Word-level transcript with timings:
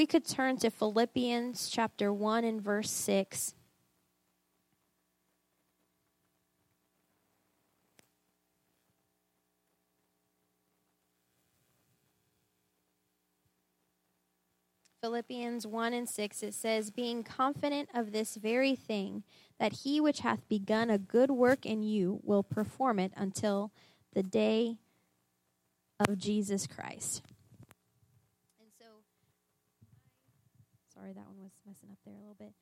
We 0.00 0.06
could 0.06 0.24
turn 0.24 0.56
to 0.60 0.70
Philippians 0.70 1.68
chapter 1.68 2.10
1 2.10 2.42
and 2.42 2.62
verse 2.62 2.90
6. 2.90 3.54
Philippians 15.02 15.66
1 15.66 15.92
and 15.92 16.08
6, 16.08 16.42
it 16.44 16.54
says, 16.54 16.90
Being 16.90 17.22
confident 17.22 17.90
of 17.94 18.12
this 18.12 18.36
very 18.36 18.74
thing, 18.74 19.22
that 19.58 19.80
he 19.84 20.00
which 20.00 20.20
hath 20.20 20.48
begun 20.48 20.88
a 20.88 20.96
good 20.96 21.30
work 21.30 21.66
in 21.66 21.82
you 21.82 22.20
will 22.22 22.42
perform 22.42 22.98
it 22.98 23.12
until 23.18 23.70
the 24.14 24.22
day 24.22 24.78
of 25.98 26.16
Jesus 26.16 26.66
Christ. 26.66 27.20
And 28.58 28.70
so, 28.78 28.86
sorry, 31.00 31.12
that 31.14 31.26
one 31.26 31.40
was 31.40 31.56
messing 31.66 31.88
up 31.90 31.98
there 32.04 32.14
a 32.14 32.18
little 32.20 32.36
bit 32.38 32.52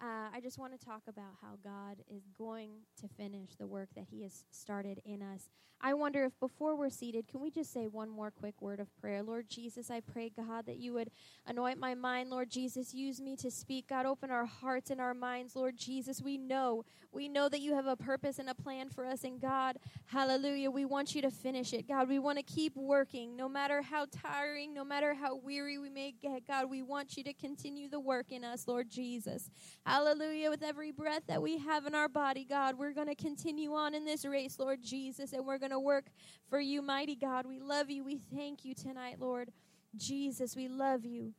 uh, 0.00 0.28
I 0.34 0.40
just 0.42 0.58
want 0.58 0.78
to 0.78 0.84
talk 0.84 1.02
about 1.08 1.36
how 1.40 1.56
God 1.62 1.96
is 2.08 2.28
going 2.36 2.70
to 3.00 3.08
finish 3.08 3.54
the 3.58 3.66
work 3.66 3.88
that 3.94 4.06
He 4.10 4.22
has 4.22 4.44
started 4.50 5.00
in 5.04 5.22
us. 5.22 5.48
I 5.80 5.92
wonder 5.94 6.24
if 6.24 6.38
before 6.40 6.74
we're 6.74 6.90
seated, 6.90 7.28
can 7.28 7.40
we 7.40 7.50
just 7.50 7.72
say 7.72 7.86
one 7.86 8.08
more 8.08 8.30
quick 8.30 8.62
word 8.62 8.80
of 8.80 8.94
prayer? 8.98 9.22
Lord 9.22 9.48
Jesus, 9.48 9.90
I 9.90 10.00
pray, 10.00 10.30
God, 10.34 10.64
that 10.66 10.78
you 10.78 10.94
would 10.94 11.10
anoint 11.46 11.78
my 11.78 11.94
mind. 11.94 12.30
Lord 12.30 12.50
Jesus, 12.50 12.94
use 12.94 13.20
me 13.20 13.36
to 13.36 13.50
speak. 13.50 13.88
God, 13.88 14.06
open 14.06 14.30
our 14.30 14.46
hearts 14.46 14.90
and 14.90 15.00
our 15.00 15.12
minds. 15.12 15.54
Lord 15.54 15.76
Jesus, 15.76 16.22
we 16.22 16.38
know, 16.38 16.84
we 17.12 17.28
know 17.28 17.50
that 17.50 17.60
you 17.60 17.74
have 17.74 17.86
a 17.86 17.94
purpose 17.94 18.38
and 18.38 18.48
a 18.48 18.54
plan 18.54 18.88
for 18.88 19.04
us. 19.04 19.22
And 19.22 19.38
God, 19.38 19.76
hallelujah, 20.06 20.70
we 20.70 20.86
want 20.86 21.14
you 21.14 21.20
to 21.22 21.30
finish 21.30 21.74
it. 21.74 21.86
God, 21.86 22.08
we 22.08 22.18
want 22.18 22.38
to 22.38 22.44
keep 22.44 22.74
working 22.74 23.36
no 23.36 23.48
matter 23.48 23.82
how 23.82 24.06
tiring, 24.10 24.72
no 24.72 24.84
matter 24.84 25.12
how 25.12 25.36
weary 25.36 25.78
we 25.78 25.90
may 25.90 26.12
get. 26.12 26.46
God, 26.46 26.70
we 26.70 26.80
want 26.80 27.18
you 27.18 27.24
to 27.24 27.34
continue 27.34 27.88
the 27.88 28.00
work 28.00 28.32
in 28.32 28.44
us, 28.44 28.66
Lord 28.66 28.88
Jesus. 28.88 29.50
Hallelujah. 29.86 30.50
With 30.50 30.64
every 30.64 30.90
breath 30.90 31.22
that 31.28 31.40
we 31.40 31.58
have 31.58 31.86
in 31.86 31.94
our 31.94 32.08
body, 32.08 32.44
God, 32.44 32.76
we're 32.76 32.92
going 32.92 33.06
to 33.06 33.14
continue 33.14 33.72
on 33.72 33.94
in 33.94 34.04
this 34.04 34.24
race, 34.24 34.58
Lord 34.58 34.82
Jesus, 34.82 35.32
and 35.32 35.46
we're 35.46 35.58
going 35.58 35.70
to 35.70 35.78
work 35.78 36.06
for 36.50 36.58
you, 36.58 36.82
mighty 36.82 37.14
God. 37.14 37.46
We 37.46 37.60
love 37.60 37.88
you. 37.88 38.02
We 38.02 38.18
thank 38.34 38.64
you 38.64 38.74
tonight, 38.74 39.20
Lord 39.20 39.52
Jesus. 39.96 40.56
We 40.56 40.66
love 40.66 41.04
you. 41.04 41.34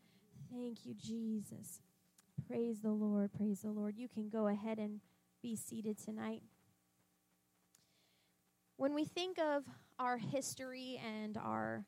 Thank 0.50 0.86
you, 0.86 0.94
Jesus. 0.94 1.82
Praise 2.48 2.80
the 2.80 2.92
Lord. 2.92 3.32
Praise 3.34 3.64
the 3.64 3.72
Lord. 3.72 3.98
You 3.98 4.08
can 4.08 4.30
go 4.30 4.48
ahead 4.48 4.78
and 4.80 5.02
be 5.44 5.58
seated 5.58 5.98
tonight. 5.98 6.42
When 8.78 8.94
we 8.94 9.04
think 9.04 9.40
of 9.40 9.66
our 10.00 10.18
history 10.18 11.02
and 11.06 11.36
our 11.36 11.84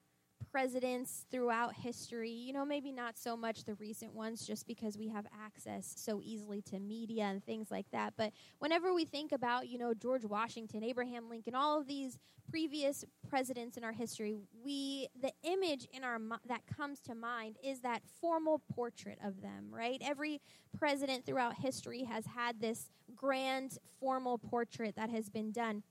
presidents 0.51 1.25
throughout 1.31 1.73
history, 1.75 2.31
you 2.31 2.53
know, 2.53 2.65
maybe 2.65 2.91
not 2.91 3.17
so 3.17 3.37
much 3.37 3.63
the 3.63 3.75
recent 3.75 4.13
ones 4.13 4.45
just 4.45 4.67
because 4.67 4.97
we 4.97 5.07
have 5.07 5.25
access 5.43 5.93
so 5.95 6.21
easily 6.23 6.61
to 6.61 6.79
media 6.79 7.23
and 7.23 7.45
things 7.45 7.71
like 7.71 7.85
that. 7.91 8.13
But 8.17 8.33
whenever 8.59 8.93
we 8.93 9.05
think 9.05 9.31
about, 9.31 9.67
you 9.67 9.77
know, 9.77 9.93
George 9.93 10.25
Washington, 10.25 10.83
Abraham 10.83 11.29
Lincoln, 11.29 11.55
all 11.55 11.79
of 11.79 11.87
these 11.87 12.17
previous 12.49 13.05
presidents 13.29 13.77
in 13.77 13.83
our 13.83 13.91
history, 13.91 14.35
we 14.63 15.07
the 15.21 15.31
image 15.43 15.87
in 15.93 16.03
our 16.03 16.19
that 16.47 16.61
comes 16.65 16.99
to 17.01 17.15
mind 17.15 17.57
is 17.63 17.81
that 17.81 18.01
formal 18.19 18.61
portrait 18.73 19.19
of 19.23 19.41
them, 19.41 19.67
right? 19.71 20.01
Every 20.03 20.41
president 20.77 21.25
throughout 21.25 21.55
history 21.55 22.03
has 22.03 22.25
had 22.25 22.59
this 22.59 22.89
grand 23.15 23.77
formal 23.99 24.37
portrait 24.37 24.95
that 24.95 25.09
has 25.09 25.29
been 25.29 25.51
done. 25.51 25.83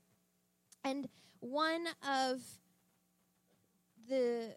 And 0.84 1.08
one 1.40 1.86
of 2.06 2.40
the 4.08 4.56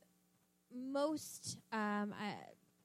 most, 0.74 1.58
um, 1.72 2.14
I, 2.20 2.36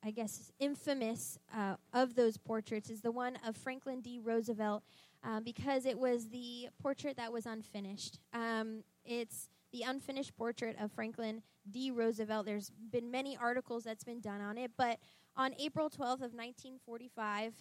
I, 0.04 0.10
guess, 0.10 0.52
infamous 0.58 1.38
uh, 1.54 1.76
of 1.92 2.14
those 2.14 2.36
portraits 2.36 2.90
is 2.90 3.00
the 3.00 3.12
one 3.12 3.38
of 3.46 3.56
Franklin 3.56 4.00
D. 4.00 4.18
Roosevelt 4.22 4.82
um, 5.24 5.42
because 5.42 5.86
it 5.86 5.98
was 5.98 6.28
the 6.28 6.68
portrait 6.80 7.16
that 7.16 7.32
was 7.32 7.46
unfinished. 7.46 8.18
Um, 8.32 8.84
it's 9.04 9.48
the 9.72 9.82
unfinished 9.82 10.36
portrait 10.36 10.76
of 10.80 10.92
Franklin 10.92 11.42
D. 11.70 11.90
Roosevelt. 11.90 12.46
There's 12.46 12.70
been 12.90 13.10
many 13.10 13.36
articles 13.36 13.84
that's 13.84 14.04
been 14.04 14.20
done 14.20 14.40
on 14.40 14.56
it, 14.58 14.72
but 14.76 14.98
on 15.36 15.54
April 15.58 15.90
12th 15.90 16.22
of 16.22 16.32
1945, 16.32 17.54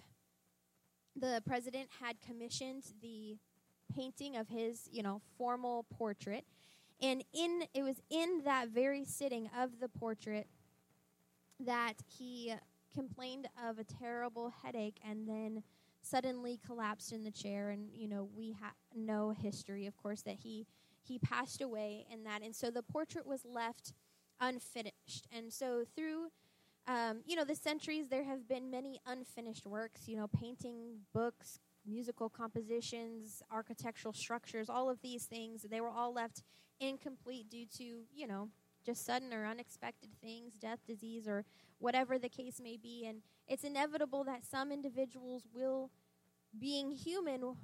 the 1.15 1.41
president 1.45 1.89
had 2.01 2.21
commissioned 2.21 2.83
the 3.01 3.37
painting 3.93 4.35
of 4.35 4.49
his, 4.49 4.87
you 4.91 5.03
know, 5.03 5.21
formal 5.37 5.85
portrait. 5.97 6.45
And 7.01 7.23
in 7.33 7.63
it 7.73 7.83
was 7.83 8.01
in 8.09 8.41
that 8.45 8.69
very 8.69 9.03
sitting 9.05 9.49
of 9.57 9.79
the 9.79 9.89
portrait 9.89 10.47
that 11.59 11.93
he 12.05 12.53
complained 12.93 13.47
of 13.63 13.79
a 13.79 13.83
terrible 13.83 14.53
headache 14.63 14.99
and 15.07 15.27
then 15.27 15.63
suddenly 16.01 16.59
collapsed 16.65 17.11
in 17.11 17.23
the 17.23 17.31
chair. 17.31 17.69
And 17.69 17.89
you 17.93 18.07
know 18.07 18.29
we 18.35 18.53
ha- 18.53 18.73
know 18.95 19.31
history 19.31 19.85
of 19.85 19.97
course 19.97 20.21
that 20.21 20.35
he 20.43 20.65
he 21.03 21.19
passed 21.19 21.61
away 21.61 22.05
in 22.11 22.23
that. 22.23 22.41
And 22.41 22.55
so 22.55 22.71
the 22.71 22.83
portrait 22.83 23.25
was 23.25 23.45
left 23.45 23.93
unfinished. 24.39 25.27
And 25.31 25.51
so 25.51 25.83
through 25.95 26.27
um, 26.87 27.21
you 27.25 27.35
know 27.35 27.43
the 27.43 27.55
centuries 27.55 28.07
there 28.09 28.23
have 28.23 28.47
been 28.47 28.69
many 28.69 28.99
unfinished 29.05 29.65
works 29.65 30.07
you 30.07 30.15
know 30.15 30.27
painting 30.27 30.99
books 31.13 31.59
musical 31.87 32.29
compositions 32.29 33.43
architectural 33.51 34.13
structures 34.13 34.69
all 34.69 34.89
of 34.89 35.01
these 35.01 35.25
things 35.25 35.65
they 35.69 35.81
were 35.81 35.89
all 35.89 36.13
left 36.13 36.41
incomplete 36.79 37.49
due 37.49 37.65
to, 37.77 37.83
you 38.13 38.27
know, 38.27 38.49
just 38.85 39.05
sudden 39.05 39.33
or 39.33 39.45
unexpected 39.45 40.09
things, 40.21 40.53
death, 40.55 40.79
disease, 40.87 41.27
or 41.27 41.45
whatever 41.79 42.19
the 42.19 42.29
case 42.29 42.59
may 42.61 42.77
be. 42.77 43.05
And 43.05 43.21
it's 43.47 43.63
inevitable 43.63 44.23
that 44.25 44.45
some 44.45 44.71
individuals 44.71 45.43
will, 45.53 45.89
being 46.57 46.91
human, 46.91 47.55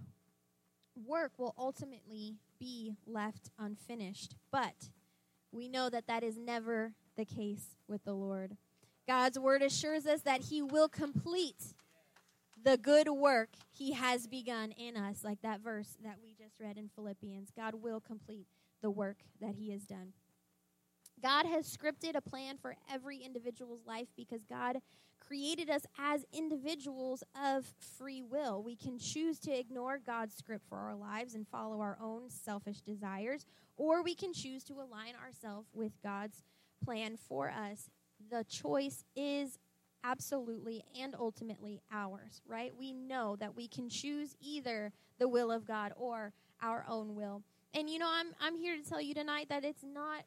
work 0.95 1.33
will 1.37 1.53
ultimately 1.57 2.37
be 2.59 2.93
left 3.05 3.51
unfinished. 3.59 4.35
But 4.51 4.89
we 5.51 5.67
know 5.67 5.89
that 5.89 6.07
that 6.07 6.23
is 6.23 6.37
never 6.37 6.93
the 7.17 7.25
case 7.25 7.75
with 7.87 8.03
the 8.03 8.13
Lord. 8.13 8.57
God's 9.07 9.37
word 9.37 9.61
assures 9.61 10.05
us 10.05 10.21
that 10.21 10.43
He 10.43 10.61
will 10.61 10.87
complete 10.87 11.73
the 12.63 12.77
good 12.77 13.09
work 13.09 13.49
He 13.71 13.93
has 13.93 14.27
begun 14.27 14.71
in 14.71 14.97
us, 14.97 15.23
like 15.23 15.41
that 15.41 15.61
verse 15.61 15.97
that 16.03 16.17
we 16.21 16.33
just 16.33 16.59
read 16.59 16.77
in 16.77 16.89
Philippians. 16.89 17.51
God 17.55 17.75
will 17.75 17.99
complete 17.99 18.47
the 18.81 18.91
work 18.91 19.17
that 19.39 19.55
He 19.55 19.71
has 19.71 19.83
done. 19.83 20.13
God 21.21 21.45
has 21.45 21.65
scripted 21.65 22.15
a 22.15 22.21
plan 22.21 22.57
for 22.57 22.75
every 22.91 23.17
individual's 23.17 23.85
life 23.85 24.07
because 24.15 24.43
God 24.43 24.77
created 25.19 25.69
us 25.69 25.85
as 25.97 26.25
individuals 26.33 27.23
of 27.41 27.71
free 27.97 28.21
will. 28.21 28.63
We 28.63 28.75
can 28.75 28.97
choose 28.97 29.39
to 29.41 29.57
ignore 29.57 29.99
God's 29.99 30.35
script 30.35 30.65
for 30.67 30.77
our 30.77 30.95
lives 30.95 31.35
and 31.35 31.47
follow 31.47 31.79
our 31.79 31.97
own 32.01 32.29
selfish 32.29 32.81
desires, 32.81 33.45
or 33.77 34.03
we 34.03 34.15
can 34.15 34.33
choose 34.33 34.63
to 34.65 34.73
align 34.73 35.13
ourselves 35.23 35.69
with 35.73 35.93
God's 36.03 36.43
plan 36.83 37.15
for 37.15 37.49
us. 37.49 37.89
The 38.29 38.43
choice 38.43 39.03
is 39.15 39.57
absolutely 40.03 40.83
and 40.99 41.15
ultimately 41.17 41.81
ours, 41.91 42.41
right? 42.47 42.73
We 42.77 42.93
know 42.93 43.35
that 43.37 43.55
we 43.55 43.67
can 43.67 43.89
choose 43.89 44.35
either 44.41 44.91
the 45.19 45.27
will 45.27 45.51
of 45.51 45.65
God 45.65 45.93
or 45.97 46.33
our 46.61 46.85
own 46.87 47.15
will. 47.15 47.43
And 47.73 47.89
you 47.89 47.99
know, 47.99 48.09
I'm 48.09 48.33
I'm 48.39 48.57
here 48.57 48.75
to 48.75 48.83
tell 48.83 49.01
you 49.01 49.13
tonight 49.13 49.49
that 49.49 49.63
it's 49.63 49.83
not 49.83 50.23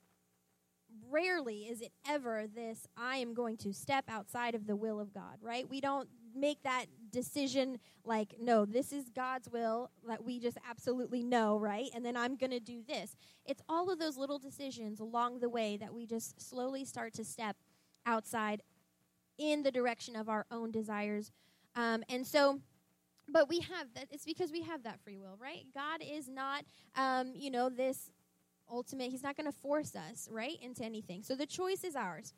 rarely 1.10 1.62
is 1.62 1.80
it 1.80 1.90
ever 2.08 2.44
this 2.46 2.86
I 2.96 3.16
am 3.16 3.34
going 3.34 3.56
to 3.58 3.72
step 3.72 4.04
outside 4.08 4.54
of 4.54 4.66
the 4.66 4.76
will 4.76 5.00
of 5.00 5.12
God, 5.12 5.38
right? 5.40 5.68
We 5.68 5.80
don't 5.80 6.08
make 6.36 6.62
that 6.62 6.86
decision 7.10 7.78
like 8.04 8.34
no, 8.40 8.64
this 8.64 8.92
is 8.92 9.08
God's 9.10 9.48
will 9.50 9.90
that 10.06 10.24
we 10.24 10.38
just 10.38 10.58
absolutely 10.68 11.22
know, 11.22 11.58
right? 11.58 11.88
And 11.94 12.04
then 12.04 12.16
I'm 12.16 12.36
going 12.36 12.50
to 12.50 12.60
do 12.60 12.82
this. 12.86 13.16
It's 13.44 13.62
all 13.68 13.90
of 13.90 13.98
those 13.98 14.16
little 14.16 14.38
decisions 14.38 15.00
along 15.00 15.40
the 15.40 15.48
way 15.48 15.76
that 15.76 15.94
we 15.94 16.06
just 16.06 16.40
slowly 16.40 16.84
start 16.84 17.14
to 17.14 17.24
step 17.24 17.56
outside 18.06 18.62
in 19.38 19.62
the 19.62 19.70
direction 19.70 20.16
of 20.16 20.28
our 20.28 20.46
own 20.50 20.70
desires. 20.70 21.30
Um, 21.74 22.04
and 22.08 22.26
so 22.26 22.60
but 23.26 23.48
we 23.48 23.60
have 23.60 23.86
that 23.94 24.06
it's 24.10 24.24
because 24.24 24.52
we 24.52 24.62
have 24.62 24.82
that 24.82 25.00
free 25.00 25.16
will 25.16 25.38
right? 25.40 25.64
God 25.74 26.02
is 26.02 26.28
not 26.28 26.64
um, 26.96 27.32
you 27.34 27.50
know 27.50 27.68
this 27.68 28.10
ultimate 28.70 29.10
he's 29.10 29.22
not 29.22 29.36
going 29.36 29.50
to 29.50 29.58
force 29.58 29.94
us 29.94 30.28
right 30.30 30.58
into 30.62 30.84
anything. 30.84 31.22
So 31.22 31.34
the 31.34 31.46
choice 31.46 31.84
is 31.84 31.96
ours. 31.96 32.32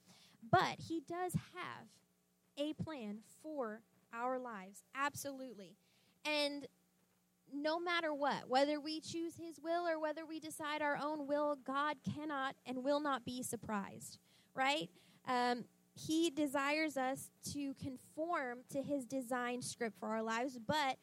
But 0.49 0.77
he 0.79 1.01
does 1.09 1.33
have 1.55 1.89
a 2.57 2.73
plan 2.75 3.19
for 3.43 3.81
our 4.13 4.39
lives 4.39 4.83
absolutely. 4.95 5.77
And 6.25 6.67
no 7.53 7.79
matter 7.79 8.13
what 8.13 8.49
whether 8.49 8.81
we 8.81 9.01
choose 9.01 9.37
his 9.37 9.61
will 9.63 9.87
or 9.87 10.01
whether 10.01 10.25
we 10.27 10.41
decide 10.41 10.83
our 10.83 10.99
own 11.01 11.29
will 11.29 11.57
god 11.65 11.97
cannot 12.15 12.57
and 12.67 12.83
will 12.83 12.99
not 12.99 13.25
be 13.25 13.41
surprised 13.41 14.19
right? 14.57 14.89
Um, 15.29 15.65
he 15.97 16.31
desires 16.31 16.97
us 16.97 17.31
to 17.53 17.75
conform 17.75 18.61
to 18.71 18.83
his 18.83 19.05
design 19.05 19.63
script 19.63 19.99
for 19.99 20.09
our 20.09 20.23
lives, 20.23 20.59
but 20.59 20.99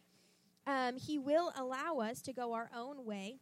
um, 0.66 0.98
he 0.98 1.18
will 1.18 1.52
allow 1.56 1.98
us 2.00 2.22
to 2.22 2.34
go 2.34 2.54
our 2.54 2.70
own 2.76 3.06
way, 3.06 3.40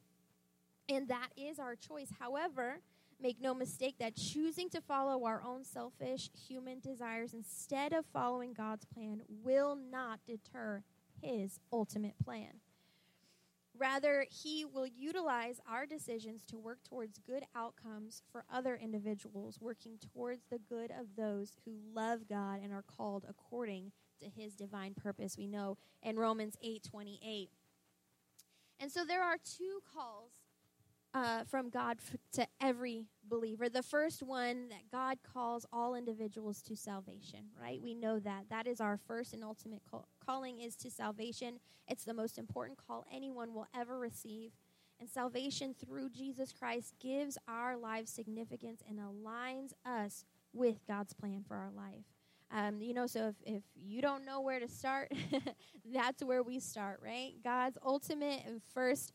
and 0.89 1.07
that 1.09 1.29
is 1.37 1.59
our 1.59 1.75
choice. 1.75 2.09
However, 2.19 2.79
Make 3.21 3.39
no 3.39 3.53
mistake 3.53 3.97
that 3.99 4.15
choosing 4.15 4.67
to 4.71 4.81
follow 4.81 5.25
our 5.25 5.43
own 5.43 5.63
selfish 5.63 6.31
human 6.47 6.79
desires 6.79 7.35
instead 7.35 7.93
of 7.93 8.03
following 8.11 8.51
God's 8.51 8.85
plan 8.85 9.21
will 9.43 9.75
not 9.75 10.21
deter 10.25 10.81
his 11.21 11.59
ultimate 11.71 12.15
plan. 12.17 12.61
Rather, 13.81 14.27
he 14.29 14.63
will 14.63 14.85
utilize 14.85 15.59
our 15.67 15.87
decisions 15.87 16.43
to 16.45 16.55
work 16.55 16.77
towards 16.87 17.17
good 17.17 17.41
outcomes 17.55 18.21
for 18.31 18.45
other 18.53 18.75
individuals, 18.75 19.57
working 19.59 19.97
towards 19.97 20.43
the 20.51 20.59
good 20.59 20.91
of 20.91 21.15
those 21.17 21.53
who 21.65 21.79
love 21.91 22.29
God 22.29 22.59
and 22.63 22.71
are 22.71 22.83
called 22.83 23.25
according 23.27 23.91
to 24.19 24.29
his 24.29 24.53
divine 24.53 24.93
purpose. 24.93 25.35
We 25.35 25.47
know 25.47 25.79
in 26.03 26.19
Romans 26.19 26.55
8 26.61 26.83
28. 26.83 27.49
And 28.79 28.91
so 28.91 29.03
there 29.03 29.23
are 29.23 29.37
two 29.43 29.79
calls 29.91 30.29
uh, 31.15 31.43
from 31.45 31.71
God 31.71 31.97
f- 31.99 32.17
to 32.33 32.47
every 32.61 33.07
believer. 33.27 33.67
The 33.67 33.81
first 33.81 34.21
one 34.21 34.69
that 34.69 34.91
God 34.91 35.17
calls 35.23 35.65
all 35.73 35.95
individuals 35.95 36.61
to 36.67 36.75
salvation, 36.75 37.45
right? 37.59 37.81
We 37.81 37.95
know 37.95 38.19
that. 38.19 38.45
That 38.51 38.67
is 38.67 38.79
our 38.79 38.99
first 39.07 39.33
and 39.33 39.43
ultimate 39.43 39.81
call. 39.89 40.07
Calling 40.31 40.61
is 40.61 40.75
to 40.77 40.89
salvation. 40.89 41.59
It's 41.89 42.05
the 42.05 42.13
most 42.13 42.37
important 42.37 42.79
call 42.87 43.05
anyone 43.13 43.53
will 43.53 43.67
ever 43.75 43.99
receive. 43.99 44.51
And 44.99 45.09
salvation 45.09 45.73
through 45.73 46.09
Jesus 46.09 46.53
Christ 46.53 46.93
gives 47.01 47.37
our 47.47 47.75
lives 47.75 48.11
significance 48.11 48.81
and 48.87 48.99
aligns 48.99 49.73
us 49.85 50.23
with 50.53 50.87
God's 50.87 51.13
plan 51.13 51.43
for 51.45 51.55
our 51.55 51.71
life. 51.75 52.05
Um, 52.49 52.81
you 52.81 52.93
know, 52.93 53.07
so 53.07 53.29
if, 53.29 53.35
if 53.57 53.63
you 53.75 54.01
don't 54.01 54.25
know 54.25 54.41
where 54.41 54.59
to 54.59 54.67
start, 54.67 55.11
that's 55.93 56.23
where 56.23 56.43
we 56.43 56.59
start, 56.59 56.99
right? 57.03 57.33
God's 57.43 57.77
ultimate 57.83 58.43
and 58.45 58.61
first 58.73 59.11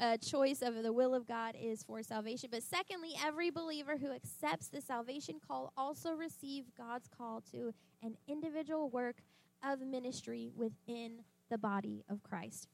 uh, 0.00 0.16
choice 0.16 0.62
of 0.62 0.82
the 0.82 0.92
will 0.92 1.14
of 1.14 1.26
God 1.26 1.54
is 1.60 1.82
for 1.82 2.02
salvation. 2.02 2.48
But 2.50 2.62
secondly, 2.62 3.10
every 3.24 3.50
believer 3.50 3.96
who 3.96 4.12
accepts 4.12 4.68
the 4.68 4.80
salvation 4.80 5.36
call 5.46 5.72
also 5.76 6.12
receive 6.12 6.64
God's 6.76 7.08
call 7.08 7.42
to 7.52 7.72
an 8.02 8.16
individual 8.26 8.90
work 8.90 9.16
of 9.62 9.80
ministry 9.80 10.50
within 10.54 11.22
the 11.50 11.58
body 11.58 12.04
of 12.08 12.22
Christ. 12.22 12.68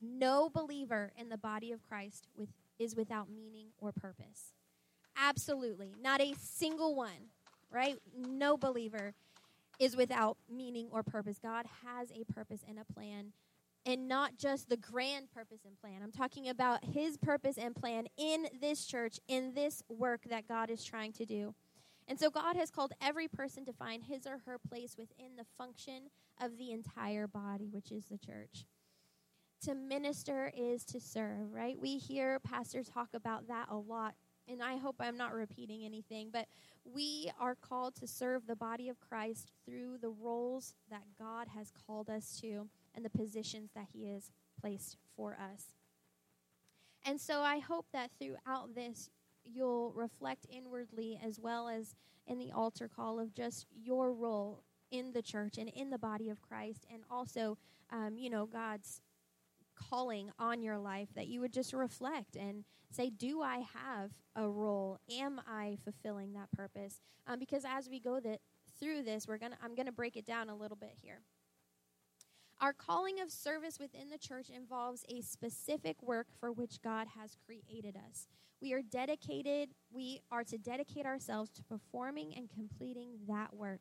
No 0.00 0.48
believer 0.48 1.12
in 1.16 1.28
the 1.28 1.38
body 1.38 1.72
of 1.72 1.82
Christ 1.82 2.26
with, 2.36 2.48
is 2.78 2.96
without 2.96 3.28
meaning 3.30 3.68
or 3.78 3.92
purpose. 3.92 4.54
Absolutely. 5.16 5.94
Not 6.00 6.20
a 6.20 6.34
single 6.38 6.94
one, 6.94 7.30
right? 7.70 7.96
No 8.16 8.56
believer 8.56 9.14
is 9.78 9.96
without 9.96 10.36
meaning 10.50 10.88
or 10.90 11.02
purpose. 11.02 11.38
God 11.42 11.66
has 11.86 12.10
a 12.12 12.24
purpose 12.32 12.60
and 12.68 12.78
a 12.78 12.92
plan 12.92 13.32
and 13.86 14.08
not 14.08 14.36
just 14.36 14.68
the 14.68 14.76
grand 14.76 15.30
purpose 15.32 15.60
and 15.64 15.78
plan. 15.80 16.02
I'm 16.02 16.12
talking 16.12 16.48
about 16.48 16.84
his 16.84 17.16
purpose 17.16 17.56
and 17.56 17.74
plan 17.74 18.06
in 18.16 18.46
this 18.60 18.84
church, 18.84 19.18
in 19.26 19.54
this 19.54 19.82
work 19.88 20.22
that 20.28 20.46
God 20.46 20.70
is 20.70 20.84
trying 20.84 21.12
to 21.14 21.24
do. 21.24 21.54
And 22.10 22.18
so 22.18 22.28
God 22.28 22.56
has 22.56 22.72
called 22.72 22.92
every 23.00 23.28
person 23.28 23.64
to 23.66 23.72
find 23.72 24.02
his 24.02 24.26
or 24.26 24.40
her 24.44 24.58
place 24.58 24.96
within 24.98 25.36
the 25.38 25.46
function 25.56 26.10
of 26.42 26.58
the 26.58 26.72
entire 26.72 27.28
body, 27.28 27.68
which 27.70 27.92
is 27.92 28.06
the 28.06 28.18
church. 28.18 28.66
To 29.62 29.76
minister 29.76 30.52
is 30.56 30.84
to 30.86 30.98
serve, 30.98 31.52
right? 31.52 31.78
We 31.78 31.98
hear 31.98 32.40
pastors 32.40 32.88
talk 32.88 33.10
about 33.14 33.46
that 33.46 33.66
a 33.70 33.76
lot, 33.76 34.16
and 34.48 34.60
I 34.60 34.76
hope 34.76 34.96
I'm 34.98 35.16
not 35.16 35.32
repeating 35.32 35.84
anything, 35.84 36.30
but 36.32 36.46
we 36.84 37.30
are 37.38 37.54
called 37.54 37.94
to 37.96 38.08
serve 38.08 38.48
the 38.48 38.56
body 38.56 38.88
of 38.88 38.98
Christ 38.98 39.52
through 39.64 39.98
the 39.98 40.10
roles 40.10 40.74
that 40.90 41.04
God 41.16 41.46
has 41.54 41.70
called 41.86 42.10
us 42.10 42.40
to 42.40 42.68
and 42.92 43.04
the 43.04 43.10
positions 43.10 43.70
that 43.76 43.86
He 43.92 44.08
has 44.08 44.32
placed 44.60 44.96
for 45.14 45.34
us. 45.34 45.76
And 47.06 47.20
so 47.20 47.42
I 47.42 47.60
hope 47.60 47.86
that 47.92 48.10
throughout 48.18 48.74
this, 48.74 49.10
you'll 49.52 49.92
reflect 49.92 50.46
inwardly 50.50 51.20
as 51.24 51.38
well 51.38 51.68
as 51.68 51.94
in 52.26 52.38
the 52.38 52.52
altar 52.52 52.88
call 52.88 53.18
of 53.18 53.34
just 53.34 53.66
your 53.74 54.12
role 54.12 54.62
in 54.90 55.12
the 55.12 55.22
church 55.22 55.58
and 55.58 55.68
in 55.70 55.90
the 55.90 55.98
body 55.98 56.28
of 56.28 56.42
Christ, 56.42 56.86
and 56.92 57.02
also, 57.10 57.58
um, 57.90 58.16
you 58.16 58.30
know, 58.30 58.46
God's 58.46 59.00
calling 59.74 60.30
on 60.38 60.62
your 60.62 60.78
life 60.78 61.08
that 61.14 61.28
you 61.28 61.40
would 61.40 61.52
just 61.52 61.72
reflect 61.72 62.36
and 62.36 62.64
say, 62.90 63.10
Do 63.10 63.40
I 63.42 63.64
have 63.74 64.10
a 64.36 64.48
role? 64.48 64.98
Am 65.10 65.40
I 65.46 65.78
fulfilling 65.84 66.32
that 66.34 66.50
purpose? 66.52 67.00
Um, 67.26 67.38
because 67.38 67.64
as 67.64 67.88
we 67.88 68.00
go 68.00 68.20
that 68.20 68.40
through 68.80 69.02
this, 69.02 69.26
we're 69.28 69.38
gonna 69.38 69.56
I'm 69.62 69.74
gonna 69.74 69.92
break 69.92 70.16
it 70.16 70.26
down 70.26 70.48
a 70.48 70.56
little 70.56 70.76
bit 70.76 70.94
here. 71.00 71.20
Our 72.60 72.72
calling 72.74 73.20
of 73.20 73.30
service 73.30 73.78
within 73.80 74.10
the 74.10 74.18
church 74.18 74.50
involves 74.50 75.04
a 75.08 75.22
specific 75.22 76.02
work 76.02 76.26
for 76.38 76.52
which 76.52 76.82
God 76.82 77.08
has 77.18 77.36
created 77.46 77.96
us. 77.96 78.28
We 78.60 78.72
are 78.74 78.82
dedicated, 78.82 79.70
we 79.90 80.20
are 80.30 80.44
to 80.44 80.58
dedicate 80.58 81.06
ourselves 81.06 81.50
to 81.52 81.62
performing 81.64 82.34
and 82.36 82.50
completing 82.50 83.12
that 83.28 83.54
work. 83.54 83.80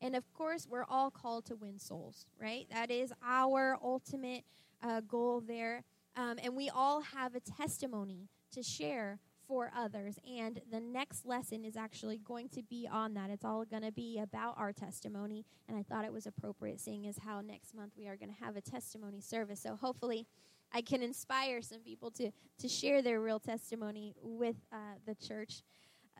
And 0.00 0.16
of 0.16 0.32
course, 0.32 0.66
we're 0.68 0.86
all 0.88 1.10
called 1.10 1.44
to 1.46 1.56
win 1.56 1.78
souls, 1.78 2.26
right? 2.40 2.66
That 2.72 2.90
is 2.90 3.12
our 3.24 3.76
ultimate 3.82 4.44
uh, 4.82 5.02
goal 5.02 5.42
there. 5.46 5.84
Um, 6.16 6.38
and 6.42 6.56
we 6.56 6.70
all 6.70 7.02
have 7.02 7.34
a 7.34 7.40
testimony 7.40 8.28
to 8.52 8.62
share 8.62 9.18
for 9.46 9.70
others. 9.76 10.18
And 10.26 10.60
the 10.70 10.80
next 10.80 11.26
lesson 11.26 11.64
is 11.64 11.76
actually 11.76 12.18
going 12.18 12.48
to 12.50 12.62
be 12.62 12.88
on 12.90 13.14
that. 13.14 13.30
It's 13.30 13.44
all 13.44 13.64
going 13.64 13.82
to 13.82 13.92
be 13.92 14.18
about 14.18 14.54
our 14.56 14.72
testimony. 14.72 15.44
And 15.68 15.76
I 15.76 15.82
thought 15.82 16.04
it 16.04 16.12
was 16.12 16.26
appropriate, 16.26 16.80
seeing 16.80 17.06
as 17.06 17.18
how 17.18 17.40
next 17.40 17.74
month 17.74 17.92
we 17.98 18.06
are 18.06 18.16
going 18.16 18.32
to 18.32 18.44
have 18.44 18.56
a 18.56 18.60
testimony 18.60 19.20
service. 19.20 19.60
So 19.60 19.76
hopefully, 19.76 20.26
I 20.72 20.82
can 20.82 21.02
inspire 21.02 21.62
some 21.62 21.80
people 21.80 22.10
to, 22.12 22.30
to 22.58 22.68
share 22.68 23.02
their 23.02 23.20
real 23.20 23.40
testimony 23.40 24.14
with 24.22 24.56
uh, 24.72 24.76
the 25.06 25.14
church 25.14 25.62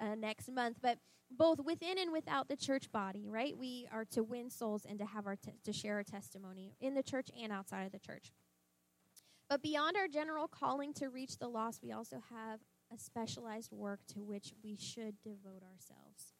uh, 0.00 0.14
next 0.14 0.50
month. 0.50 0.78
But 0.82 0.98
both 1.30 1.60
within 1.60 1.98
and 1.98 2.12
without 2.12 2.48
the 2.48 2.56
church 2.56 2.90
body, 2.90 3.28
right? 3.28 3.56
We 3.56 3.86
are 3.92 4.04
to 4.06 4.22
win 4.22 4.50
souls 4.50 4.84
and 4.88 4.98
to 4.98 5.06
have 5.06 5.26
our 5.26 5.36
te- 5.36 5.60
to 5.64 5.72
share 5.72 5.96
our 5.96 6.02
testimony 6.02 6.74
in 6.80 6.94
the 6.94 7.02
church 7.02 7.28
and 7.40 7.52
outside 7.52 7.84
of 7.84 7.92
the 7.92 8.00
church. 8.00 8.32
But 9.48 9.62
beyond 9.62 9.96
our 9.96 10.08
general 10.08 10.48
calling 10.48 10.92
to 10.94 11.08
reach 11.08 11.38
the 11.38 11.48
lost, 11.48 11.82
we 11.82 11.92
also 11.92 12.22
have 12.30 12.60
a 12.92 12.98
specialized 12.98 13.72
work 13.72 14.00
to 14.14 14.20
which 14.20 14.52
we 14.62 14.76
should 14.76 15.20
devote 15.22 15.62
ourselves. 15.62 16.34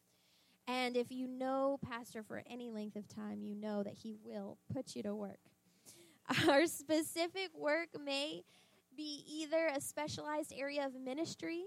And 0.67 0.95
if 0.95 1.11
you 1.11 1.27
know 1.27 1.79
Pastor 1.85 2.23
for 2.23 2.43
any 2.49 2.69
length 2.69 2.95
of 2.95 3.07
time, 3.07 3.41
you 3.41 3.55
know 3.55 3.83
that 3.83 3.95
he 3.95 4.15
will 4.23 4.57
put 4.73 4.95
you 4.95 5.03
to 5.03 5.15
work. 5.15 5.39
Our 6.47 6.65
specific 6.67 7.49
work 7.57 7.89
may 8.03 8.43
be 8.95 9.23
either 9.27 9.67
a 9.67 9.81
specialized 9.81 10.53
area 10.55 10.85
of 10.85 10.93
ministry 10.95 11.63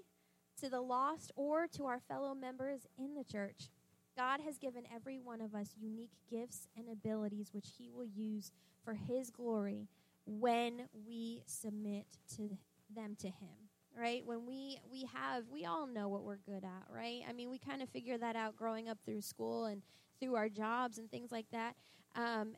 to 0.61 0.69
the 0.69 0.81
lost 0.81 1.33
or 1.37 1.67
to 1.77 1.85
our 1.87 2.01
fellow 2.01 2.35
members 2.35 2.87
in 2.97 3.15
the 3.15 3.25
church. 3.25 3.71
God 4.17 4.41
has 4.41 4.57
given 4.59 4.85
every 4.95 5.19
one 5.19 5.41
of 5.41 5.55
us 5.55 5.75
unique 5.79 6.13
gifts 6.31 6.69
and 6.77 6.89
abilities 6.89 7.51
which 7.53 7.67
he 7.77 7.91
will 7.91 8.07
use 8.07 8.53
for 8.85 8.95
his 8.95 9.31
glory 9.31 9.89
when 10.27 10.89
we 11.07 11.43
submit 11.47 12.07
to 12.37 12.57
them 12.95 13.17
to 13.21 13.27
him 13.27 13.65
right? 13.97 14.27
When 14.27 14.45
we 14.45 14.79
we 14.91 15.09
have 15.15 15.45
we 15.53 15.67
all 15.67 15.87
know 15.87 16.09
what 16.09 16.25
we're 16.25 16.39
good 16.39 16.65
at 16.65 16.85
right? 16.91 17.21
I 17.29 17.33
mean 17.33 17.49
we 17.49 17.59
kind 17.59 17.83
of 17.83 17.89
figure 17.89 18.19
that 18.19 18.35
out 18.35 18.57
growing 18.57 18.89
up 18.89 18.99
through 19.05 19.21
school 19.21 19.67
and 19.67 19.83
through 20.21 20.35
our 20.35 20.49
jobs 20.49 20.99
and 20.99 21.11
things 21.11 21.31
like 21.31 21.47
that. 21.53 21.77
Um, 22.17 22.57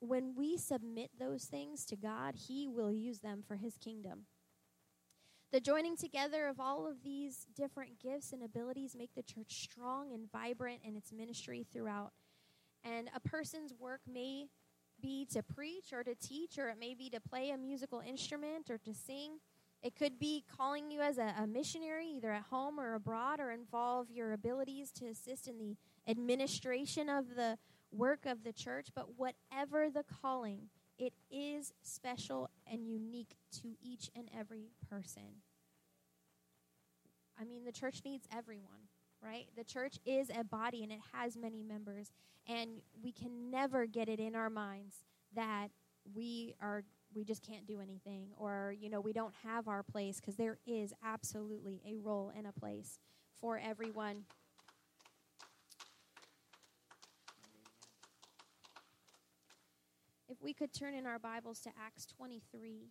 when 0.00 0.34
we 0.36 0.56
submit 0.56 1.10
those 1.18 1.44
things 1.44 1.84
to 1.84 1.96
god 1.96 2.34
he 2.48 2.68
will 2.68 2.92
use 2.92 3.20
them 3.20 3.42
for 3.46 3.56
his 3.56 3.76
kingdom. 3.76 4.26
The 5.50 5.60
joining 5.60 5.96
together 5.96 6.46
of 6.46 6.60
all 6.60 6.86
of 6.86 7.02
these 7.02 7.46
different 7.56 7.98
gifts 7.98 8.34
and 8.34 8.42
abilities 8.42 8.94
make 8.94 9.14
the 9.14 9.22
church 9.22 9.62
strong 9.62 10.12
and 10.12 10.30
vibrant 10.30 10.80
in 10.84 10.94
its 10.94 11.10
ministry 11.10 11.66
throughout. 11.72 12.12
And 12.84 13.08
a 13.16 13.20
person's 13.20 13.72
work 13.72 14.02
may 14.06 14.48
be 15.00 15.26
to 15.32 15.42
preach 15.42 15.92
or 15.94 16.04
to 16.04 16.14
teach 16.14 16.58
or 16.58 16.68
it 16.68 16.78
may 16.78 16.94
be 16.94 17.08
to 17.10 17.20
play 17.20 17.48
a 17.48 17.56
musical 17.56 18.00
instrument 18.06 18.68
or 18.68 18.76
to 18.76 18.92
sing. 18.92 19.38
It 19.82 19.96
could 19.96 20.18
be 20.18 20.44
calling 20.54 20.90
you 20.90 21.00
as 21.00 21.16
a, 21.16 21.34
a, 21.40 21.46
missionary, 21.46 22.08
either 22.08 22.32
at 22.32 22.42
home 22.50 22.80
or 22.80 22.94
abroad, 22.94 23.38
or 23.38 23.52
involve 23.52 24.10
your 24.10 24.32
abilities 24.32 24.90
to 24.92 25.06
assist 25.06 25.46
in 25.46 25.56
the 25.58 25.76
administration 26.06 27.08
of 27.08 27.36
the 27.36 27.58
work 27.90 28.26
of 28.26 28.44
the 28.44 28.52
church. 28.52 28.88
But 28.94 29.16
whatever 29.16 29.90
the 29.90 30.04
calling, 30.04 30.68
it 30.98 31.12
is 31.30 31.72
special 31.82 32.50
and 32.70 32.86
unique 32.86 33.36
to 33.62 33.76
each 33.82 34.10
and 34.16 34.28
every 34.36 34.70
person. 34.90 35.42
I 37.40 37.44
mean, 37.44 37.64
the 37.64 37.72
church 37.72 38.00
needs 38.04 38.26
everyone, 38.36 38.88
right? 39.22 39.46
The 39.56 39.64
church 39.64 39.98
is 40.04 40.28
a 40.36 40.42
body 40.42 40.82
and 40.82 40.90
it 40.90 40.98
has 41.12 41.36
many 41.36 41.62
members, 41.62 42.10
and 42.48 42.82
we 43.02 43.12
can 43.12 43.50
never 43.50 43.86
get 43.86 44.08
it 44.08 44.18
in 44.18 44.34
our 44.34 44.50
minds 44.50 44.96
that 45.34 45.68
we 46.14 46.54
are 46.60 46.82
we 47.14 47.24
just 47.24 47.42
can't 47.42 47.66
do 47.66 47.80
anything 47.80 48.28
or 48.36 48.74
you 48.78 48.88
know 48.90 49.00
we 49.00 49.12
don't 49.12 49.34
have 49.44 49.68
our 49.68 49.82
place 49.82 50.20
because 50.20 50.36
there 50.36 50.58
is 50.66 50.92
absolutely 51.04 51.80
a 51.86 51.96
role 51.96 52.32
and 52.36 52.46
a 52.46 52.52
place 52.52 52.98
for 53.40 53.58
everyone 53.58 54.24
if 60.28 60.42
we 60.42 60.52
could 60.52 60.72
turn 60.72 60.94
in 60.94 61.06
our 61.06 61.18
bibles 61.18 61.60
to 61.60 61.70
acts 61.80 62.06
23 62.06 62.90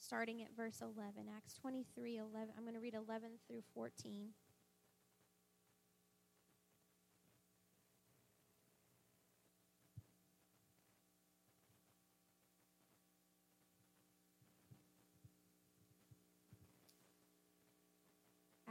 starting 0.00 0.42
at 0.42 0.48
verse 0.56 0.80
11. 0.80 1.28
Acts 1.36 1.54
23, 1.54 2.16
11. 2.18 2.48
I'm 2.56 2.64
going 2.64 2.74
to 2.74 2.80
read 2.80 2.94
11 2.94 3.32
through 3.46 3.62
14. 3.74 4.30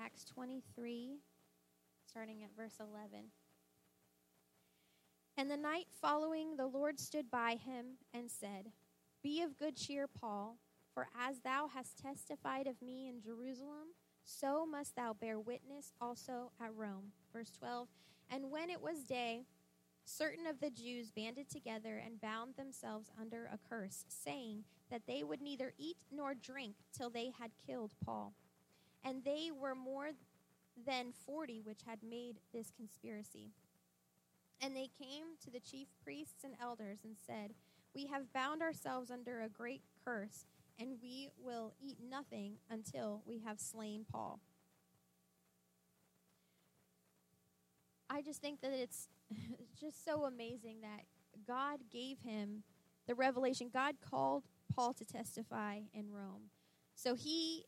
Acts 0.02 0.26
23, 0.26 1.20
starting 2.08 2.44
at 2.44 2.50
verse 2.58 2.78
11. 2.80 3.26
And 5.40 5.50
the 5.50 5.56
night 5.56 5.88
following, 6.02 6.58
the 6.58 6.68
Lord 6.68 7.00
stood 7.00 7.32
by 7.32 7.52
him 7.52 7.96
and 8.14 8.30
said, 8.30 8.74
Be 9.24 9.42
of 9.42 9.58
good 9.58 9.78
cheer, 9.78 10.06
Paul, 10.06 10.58
for 10.94 11.08
as 11.18 11.40
thou 11.40 11.70
hast 11.74 11.98
testified 11.98 12.68
of 12.68 12.82
me 12.82 13.08
in 13.08 13.22
Jerusalem, 13.22 13.96
so 14.26 14.66
must 14.66 14.98
thou 14.98 15.14
bear 15.14 15.40
witness 15.40 15.94
also 16.02 16.52
at 16.62 16.76
Rome. 16.76 17.14
Verse 17.32 17.52
12. 17.58 17.88
And 18.30 18.52
when 18.52 18.70
it 18.70 18.82
was 18.82 19.06
day, 19.06 19.46
certain 20.04 20.46
of 20.46 20.60
the 20.60 20.72
Jews 20.72 21.10
banded 21.10 21.50
together 21.50 22.02
and 22.06 22.20
bound 22.20 22.56
themselves 22.58 23.10
under 23.18 23.46
a 23.46 23.60
curse, 23.70 24.04
saying 24.10 24.66
that 24.92 25.04
they 25.08 25.24
would 25.24 25.42
neither 25.42 25.72
eat 25.78 25.96
nor 26.12 26.34
drink 26.34 26.76
till 26.92 27.10
they 27.10 27.32
had 27.40 27.52
killed 27.66 27.94
Paul. 28.04 28.34
And 29.06 29.24
they 29.24 29.52
were 29.58 29.74
more 29.74 30.10
than 30.86 31.14
forty 31.26 31.62
which 31.62 31.80
had 31.88 32.00
made 32.04 32.40
this 32.52 32.74
conspiracy. 32.76 33.54
And 34.62 34.76
they 34.76 34.90
came 34.98 35.38
to 35.44 35.52
the 35.52 35.60
chief 35.60 35.88
priests 36.04 36.44
and 36.44 36.54
elders 36.62 37.00
and 37.04 37.16
said, 37.26 37.54
We 37.96 38.08
have 38.08 38.34
bound 38.34 38.62
ourselves 38.62 39.10
under 39.10 39.42
a 39.42 39.50
great 39.50 39.84
curse, 40.04 40.46
and 40.78 40.98
we 41.02 41.30
will 41.42 41.74
eat 41.82 41.98
nothing 42.10 42.56
until 42.70 43.22
we 43.26 43.40
have 43.40 43.60
slain 43.60 44.06
Paul. 44.12 44.40
I 48.10 48.22
just 48.22 48.42
think 48.42 48.62
that 48.62 48.72
it's 48.74 49.08
just 49.80 50.04
so 50.04 50.26
amazing 50.26 50.78
that 50.82 51.06
God 51.48 51.80
gave 51.92 52.20
him 52.20 52.64
the 53.08 53.16
revelation. 53.16 53.70
God 53.72 53.96
called 54.02 54.44
Paul 54.74 54.94
to 54.94 55.06
testify 55.06 55.80
in 55.94 56.12
Rome. 56.12 56.50
So 56.96 57.16
he 57.16 57.66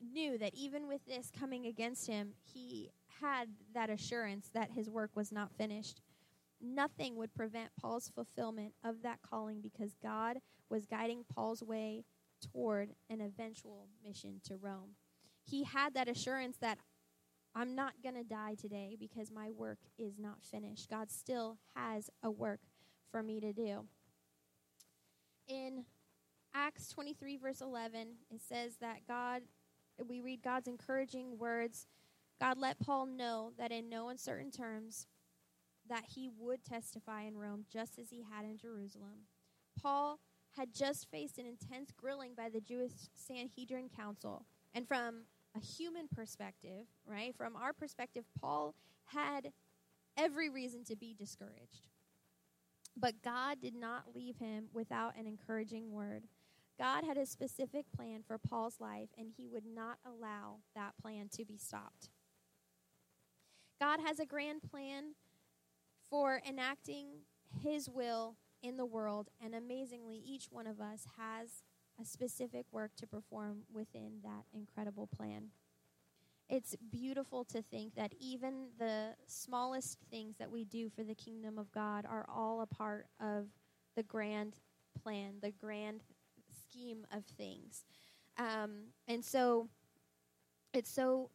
knew 0.00 0.38
that 0.38 0.54
even 0.54 0.86
with 0.86 1.04
this 1.06 1.30
coming 1.36 1.66
against 1.66 2.06
him, 2.06 2.34
he 2.42 2.90
had 3.20 3.48
that 3.74 3.90
assurance 3.90 4.50
that 4.54 4.70
his 4.70 4.88
work 4.88 5.10
was 5.14 5.32
not 5.32 5.52
finished 5.58 6.00
nothing 6.60 7.16
would 7.16 7.34
prevent 7.34 7.70
Paul's 7.80 8.10
fulfillment 8.14 8.74
of 8.84 9.02
that 9.02 9.20
calling 9.22 9.60
because 9.60 9.94
God 10.02 10.38
was 10.68 10.86
guiding 10.86 11.24
Paul's 11.34 11.62
way 11.62 12.04
toward 12.40 12.90
an 13.08 13.20
eventual 13.20 13.88
mission 14.04 14.40
to 14.44 14.56
Rome. 14.56 14.96
He 15.44 15.64
had 15.64 15.94
that 15.94 16.08
assurance 16.08 16.56
that 16.58 16.78
I'm 17.54 17.74
not 17.74 17.94
going 18.02 18.14
to 18.14 18.22
die 18.22 18.54
today 18.54 18.96
because 18.98 19.30
my 19.30 19.50
work 19.50 19.78
is 19.98 20.18
not 20.18 20.42
finished. 20.42 20.88
God 20.88 21.10
still 21.10 21.58
has 21.74 22.08
a 22.22 22.30
work 22.30 22.60
for 23.10 23.22
me 23.22 23.40
to 23.40 23.52
do. 23.52 23.86
In 25.48 25.84
Acts 26.54 26.88
23, 26.88 27.36
verse 27.38 27.60
11, 27.60 28.08
it 28.30 28.40
says 28.40 28.76
that 28.80 29.06
God, 29.08 29.42
we 30.06 30.20
read 30.20 30.42
God's 30.42 30.68
encouraging 30.68 31.38
words. 31.38 31.86
God 32.40 32.56
let 32.56 32.78
Paul 32.78 33.06
know 33.06 33.52
that 33.58 33.72
in 33.72 33.88
no 33.88 34.08
uncertain 34.08 34.50
terms, 34.52 35.06
that 35.90 36.04
he 36.14 36.30
would 36.38 36.64
testify 36.64 37.22
in 37.22 37.36
Rome 37.36 37.66
just 37.70 37.98
as 37.98 38.08
he 38.10 38.22
had 38.22 38.44
in 38.44 38.56
Jerusalem. 38.56 39.26
Paul 39.80 40.20
had 40.56 40.72
just 40.72 41.10
faced 41.10 41.38
an 41.38 41.46
intense 41.46 41.90
grilling 41.96 42.32
by 42.36 42.48
the 42.48 42.60
Jewish 42.60 42.92
Sanhedrin 43.14 43.90
Council. 43.94 44.46
And 44.72 44.86
from 44.86 45.24
a 45.54 45.60
human 45.60 46.08
perspective, 46.08 46.86
right, 47.06 47.34
from 47.36 47.56
our 47.56 47.72
perspective, 47.72 48.24
Paul 48.40 48.74
had 49.06 49.52
every 50.16 50.48
reason 50.48 50.84
to 50.84 50.96
be 50.96 51.12
discouraged. 51.12 51.88
But 52.96 53.22
God 53.22 53.60
did 53.60 53.74
not 53.74 54.14
leave 54.14 54.36
him 54.38 54.66
without 54.72 55.16
an 55.16 55.26
encouraging 55.26 55.92
word. 55.92 56.24
God 56.78 57.04
had 57.04 57.18
a 57.18 57.26
specific 57.26 57.86
plan 57.94 58.22
for 58.26 58.38
Paul's 58.38 58.80
life, 58.80 59.08
and 59.18 59.28
he 59.36 59.46
would 59.46 59.66
not 59.66 59.98
allow 60.04 60.58
that 60.74 60.94
plan 61.00 61.28
to 61.32 61.44
be 61.44 61.58
stopped. 61.58 62.10
God 63.80 64.00
has 64.04 64.18
a 64.18 64.26
grand 64.26 64.62
plan 64.62 65.14
for 66.10 66.42
enacting 66.46 67.06
His 67.62 67.88
will 67.88 68.36
in 68.62 68.76
the 68.76 68.84
world. 68.84 69.28
And 69.42 69.54
amazingly, 69.54 70.22
each 70.24 70.46
one 70.50 70.66
of 70.66 70.80
us 70.80 71.06
has 71.16 71.62
a 72.00 72.04
specific 72.04 72.66
work 72.72 72.92
to 72.96 73.06
perform 73.06 73.62
within 73.72 74.20
that 74.22 74.44
incredible 74.52 75.06
plan. 75.06 75.48
It's 76.48 76.74
beautiful 76.90 77.44
to 77.44 77.62
think 77.62 77.94
that 77.94 78.12
even 78.18 78.68
the 78.78 79.10
smallest 79.26 79.98
things 80.10 80.36
that 80.38 80.50
we 80.50 80.64
do 80.64 80.90
for 80.90 81.04
the 81.04 81.14
kingdom 81.14 81.58
of 81.58 81.70
God 81.70 82.04
are 82.08 82.26
all 82.28 82.60
a 82.60 82.66
part 82.66 83.06
of 83.20 83.46
the 83.94 84.02
grand 84.02 84.56
plan, 85.00 85.34
the 85.40 85.52
grand 85.52 86.02
scheme 86.52 87.06
of 87.12 87.24
things. 87.36 87.84
Um, 88.36 88.86
and 89.06 89.24
so 89.24 89.68
it's 90.72 90.90
so 90.90 91.30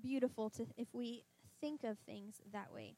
beautiful 0.00 0.50
to 0.50 0.66
if 0.76 0.88
we 0.92 1.24
think 1.60 1.82
of 1.82 1.98
things 2.06 2.36
that 2.52 2.72
way. 2.72 2.94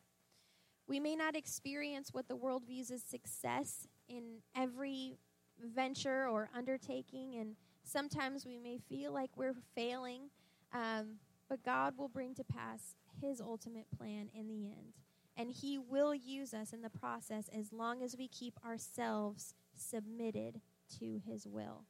We 0.88 1.00
may 1.00 1.14
not 1.14 1.37
experience 1.37 2.09
what 2.12 2.28
the 2.28 2.37
world 2.37 2.62
views 2.66 2.90
as 2.90 3.02
success 3.02 3.87
in 4.09 4.38
every 4.57 5.18
venture 5.62 6.26
or 6.26 6.49
undertaking, 6.57 7.35
and 7.37 7.57
sometimes 7.85 8.47
we 8.47 8.57
may 8.57 8.78
feel 8.88 9.12
like 9.12 9.30
we're 9.37 9.57
failing, 9.75 10.30
um, 10.73 11.18
but 11.47 11.62
God 11.62 11.99
will 11.99 12.09
bring 12.09 12.35
to 12.37 12.45
pass 12.45 12.95
His 13.21 13.38
ultimate 13.38 13.87
plan 13.97 14.30
in 14.35 14.49
the 14.49 14.66
end. 14.66 14.95
And 15.37 15.50
He 15.50 15.78
will 15.78 16.14
use 16.14 16.54
us 16.54 16.73
in 16.73 16.80
the 16.80 16.90
process 16.90 17.50
as 17.54 17.71
long 17.71 18.02
as 18.02 18.16
we 18.16 18.26
keep 18.26 18.54
ourselves 18.64 19.54
submitted 19.76 20.62
to 20.99 21.21
His 21.26 21.47
will. 21.47 21.85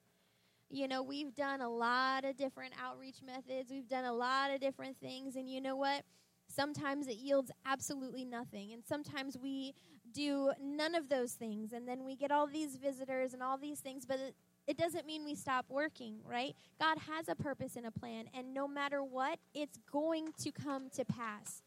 You 0.70 0.88
know, 0.88 1.02
we've 1.02 1.34
done 1.34 1.60
a 1.60 1.70
lot 1.70 2.24
of 2.24 2.36
different 2.36 2.74
outreach 2.82 3.22
methods, 3.24 3.70
we've 3.70 3.88
done 3.88 4.04
a 4.04 4.12
lot 4.12 4.50
of 4.50 4.60
different 4.60 4.98
things, 4.98 5.36
and 5.36 5.48
you 5.48 5.60
know 5.60 5.76
what? 5.76 6.02
Sometimes 6.58 7.06
it 7.06 7.18
yields 7.18 7.52
absolutely 7.64 8.24
nothing. 8.24 8.72
And 8.72 8.82
sometimes 8.84 9.38
we 9.40 9.74
do 10.12 10.50
none 10.60 10.96
of 10.96 11.08
those 11.08 11.34
things. 11.34 11.72
And 11.72 11.86
then 11.86 12.04
we 12.04 12.16
get 12.16 12.32
all 12.32 12.48
these 12.48 12.74
visitors 12.74 13.32
and 13.32 13.44
all 13.44 13.56
these 13.56 13.78
things, 13.78 14.04
but 14.04 14.18
it, 14.18 14.34
it 14.66 14.76
doesn't 14.76 15.06
mean 15.06 15.24
we 15.24 15.36
stop 15.36 15.66
working, 15.68 16.16
right? 16.24 16.56
God 16.80 16.98
has 16.98 17.28
a 17.28 17.36
purpose 17.36 17.76
and 17.76 17.86
a 17.86 17.92
plan. 17.92 18.24
And 18.34 18.52
no 18.52 18.66
matter 18.66 19.04
what, 19.04 19.38
it's 19.54 19.78
going 19.92 20.30
to 20.42 20.50
come 20.50 20.90
to 20.96 21.04
pass. 21.04 21.62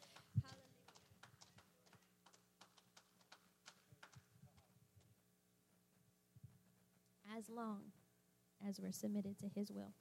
As 7.37 7.49
long 7.49 7.93
as 8.67 8.77
we're 8.81 8.91
submitted 8.91 9.39
to 9.39 9.47
His 9.47 9.71
will. 9.71 9.93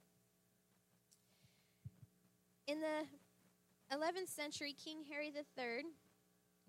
In 2.67 2.81
the 2.81 3.05
11th 3.91 4.29
century 4.29 4.73
King 4.73 4.99
Henry 5.09 5.33
III 5.35 5.83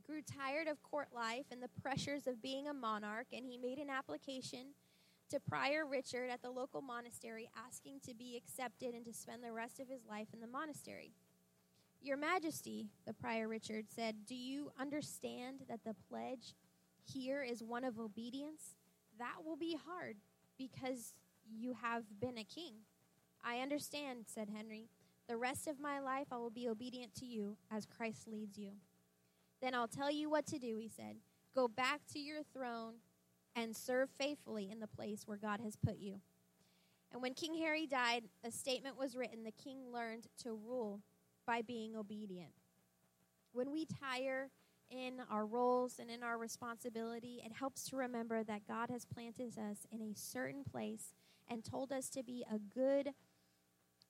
grew 0.04 0.22
tired 0.22 0.66
of 0.66 0.82
court 0.82 1.06
life 1.14 1.46
and 1.52 1.62
the 1.62 1.70
pressures 1.80 2.26
of 2.26 2.42
being 2.42 2.66
a 2.66 2.74
monarch, 2.74 3.28
and 3.32 3.46
he 3.46 3.56
made 3.56 3.78
an 3.78 3.88
application 3.88 4.74
to 5.30 5.38
Prior 5.38 5.86
Richard 5.86 6.30
at 6.30 6.42
the 6.42 6.50
local 6.50 6.82
monastery 6.82 7.48
asking 7.64 8.00
to 8.06 8.12
be 8.12 8.36
accepted 8.36 8.92
and 8.92 9.04
to 9.04 9.12
spend 9.12 9.44
the 9.44 9.52
rest 9.52 9.78
of 9.78 9.88
his 9.88 10.04
life 10.04 10.26
in 10.34 10.40
the 10.40 10.48
monastery. 10.48 11.12
Your 12.02 12.16
Majesty, 12.16 12.88
the 13.06 13.14
Prior 13.14 13.46
Richard 13.46 13.86
said, 13.88 14.26
Do 14.26 14.34
you 14.34 14.72
understand 14.78 15.60
that 15.68 15.84
the 15.84 15.94
pledge 16.10 16.56
here 17.04 17.44
is 17.44 17.62
one 17.62 17.84
of 17.84 18.00
obedience? 18.00 18.74
That 19.20 19.44
will 19.46 19.56
be 19.56 19.78
hard 19.86 20.16
because 20.58 21.14
you 21.48 21.74
have 21.80 22.02
been 22.20 22.36
a 22.36 22.44
king. 22.44 22.74
I 23.44 23.60
understand, 23.60 24.24
said 24.26 24.48
Henry. 24.54 24.88
The 25.28 25.36
rest 25.36 25.66
of 25.66 25.80
my 25.80 26.00
life 26.00 26.26
I 26.30 26.36
will 26.36 26.50
be 26.50 26.68
obedient 26.68 27.14
to 27.16 27.24
you 27.24 27.56
as 27.70 27.86
Christ 27.86 28.28
leads 28.28 28.58
you. 28.58 28.72
Then 29.60 29.74
I'll 29.74 29.88
tell 29.88 30.10
you 30.10 30.28
what 30.28 30.46
to 30.46 30.58
do, 30.58 30.76
he 30.76 30.88
said. 30.88 31.16
Go 31.54 31.68
back 31.68 32.00
to 32.12 32.18
your 32.18 32.42
throne 32.52 32.94
and 33.54 33.76
serve 33.76 34.10
faithfully 34.10 34.68
in 34.70 34.80
the 34.80 34.86
place 34.86 35.22
where 35.26 35.36
God 35.36 35.60
has 35.60 35.76
put 35.76 35.98
you. 35.98 36.20
And 37.12 37.20
when 37.20 37.34
King 37.34 37.54
Harry 37.54 37.86
died, 37.86 38.24
a 38.42 38.50
statement 38.50 38.98
was 38.98 39.14
written 39.14 39.44
the 39.44 39.52
king 39.52 39.92
learned 39.92 40.26
to 40.42 40.52
rule 40.52 41.02
by 41.46 41.62
being 41.62 41.94
obedient. 41.94 42.52
When 43.52 43.70
we 43.70 43.84
tire 43.84 44.50
in 44.90 45.20
our 45.30 45.46
roles 45.46 45.98
and 45.98 46.10
in 46.10 46.22
our 46.22 46.38
responsibility, 46.38 47.42
it 47.44 47.52
helps 47.52 47.84
to 47.90 47.96
remember 47.96 48.42
that 48.44 48.66
God 48.66 48.90
has 48.90 49.04
planted 49.04 49.58
us 49.58 49.86
in 49.90 50.00
a 50.00 50.14
certain 50.14 50.64
place 50.64 51.12
and 51.48 51.64
told 51.64 51.92
us 51.92 52.08
to 52.10 52.22
be 52.22 52.44
a 52.50 52.58
good 52.58 53.10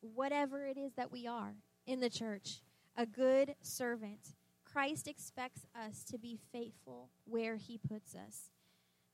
whatever 0.02 0.66
it 0.66 0.76
is 0.76 0.92
that 0.94 1.10
we 1.10 1.26
are 1.26 1.54
in 1.86 2.00
the 2.00 2.10
church, 2.10 2.60
a 2.96 3.06
good 3.06 3.54
servant. 3.62 4.34
Christ 4.64 5.06
expects 5.08 5.66
us 5.74 6.04
to 6.04 6.18
be 6.18 6.38
faithful 6.52 7.10
where 7.24 7.56
he 7.56 7.78
puts 7.78 8.14
us. 8.14 8.50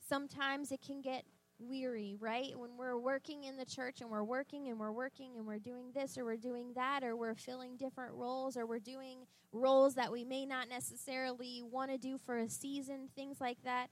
Sometimes 0.08 0.72
it 0.72 0.80
can 0.80 1.00
get 1.00 1.24
weary, 1.58 2.16
right? 2.18 2.56
When 2.56 2.76
we're 2.76 2.96
working 2.96 3.44
in 3.44 3.56
the 3.56 3.64
church 3.64 4.00
and 4.00 4.10
we're 4.10 4.24
working 4.24 4.68
and 4.68 4.78
we're 4.78 4.92
working 4.92 5.32
and 5.36 5.46
we're 5.46 5.58
doing 5.58 5.90
this 5.94 6.16
or 6.16 6.24
we're 6.24 6.36
doing 6.36 6.72
that 6.74 7.02
or 7.02 7.16
we're 7.16 7.34
filling 7.34 7.76
different 7.76 8.14
roles 8.14 8.56
or 8.56 8.66
we're 8.66 8.78
doing 8.78 9.26
roles 9.52 9.94
that 9.94 10.12
we 10.12 10.24
may 10.24 10.46
not 10.46 10.68
necessarily 10.68 11.62
want 11.62 11.90
to 11.90 11.98
do 11.98 12.18
for 12.18 12.38
a 12.38 12.48
season, 12.48 13.08
things 13.16 13.40
like 13.40 13.58
that. 13.64 13.88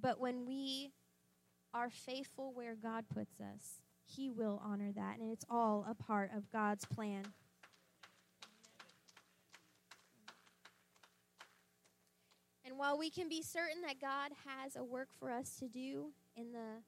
But 0.00 0.18
when 0.18 0.46
we 0.46 0.92
are 1.74 1.90
faithful 1.90 2.52
where 2.54 2.74
God 2.74 3.04
puts 3.12 3.40
us, 3.40 3.82
He 4.06 4.30
will 4.30 4.62
honor 4.64 4.92
that. 4.94 5.18
And 5.18 5.30
it's 5.30 5.44
all 5.50 5.84
a 5.88 5.94
part 5.94 6.30
of 6.34 6.50
God's 6.50 6.84
plan. 6.84 7.24
And 12.64 12.78
while 12.78 12.98
we 12.98 13.10
can 13.10 13.28
be 13.28 13.42
certain 13.42 13.82
that 13.82 14.00
God 14.00 14.32
has 14.46 14.76
a 14.76 14.84
work 14.84 15.08
for 15.18 15.30
us 15.30 15.56
to 15.60 15.68
do 15.68 16.12
in 16.36 16.52
the 16.52 16.82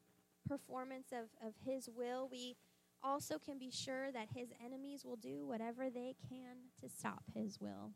performance 0.48 1.12
of, 1.12 1.28
of 1.46 1.54
His 1.64 1.88
will, 1.94 2.28
we 2.30 2.56
also 3.02 3.38
can 3.38 3.58
be 3.58 3.70
sure 3.70 4.10
that 4.12 4.28
His 4.34 4.48
enemies 4.64 5.04
will 5.04 5.16
do 5.16 5.46
whatever 5.46 5.90
they 5.90 6.14
can 6.28 6.56
to 6.80 6.88
stop 6.88 7.22
His 7.34 7.60
will. 7.60 7.92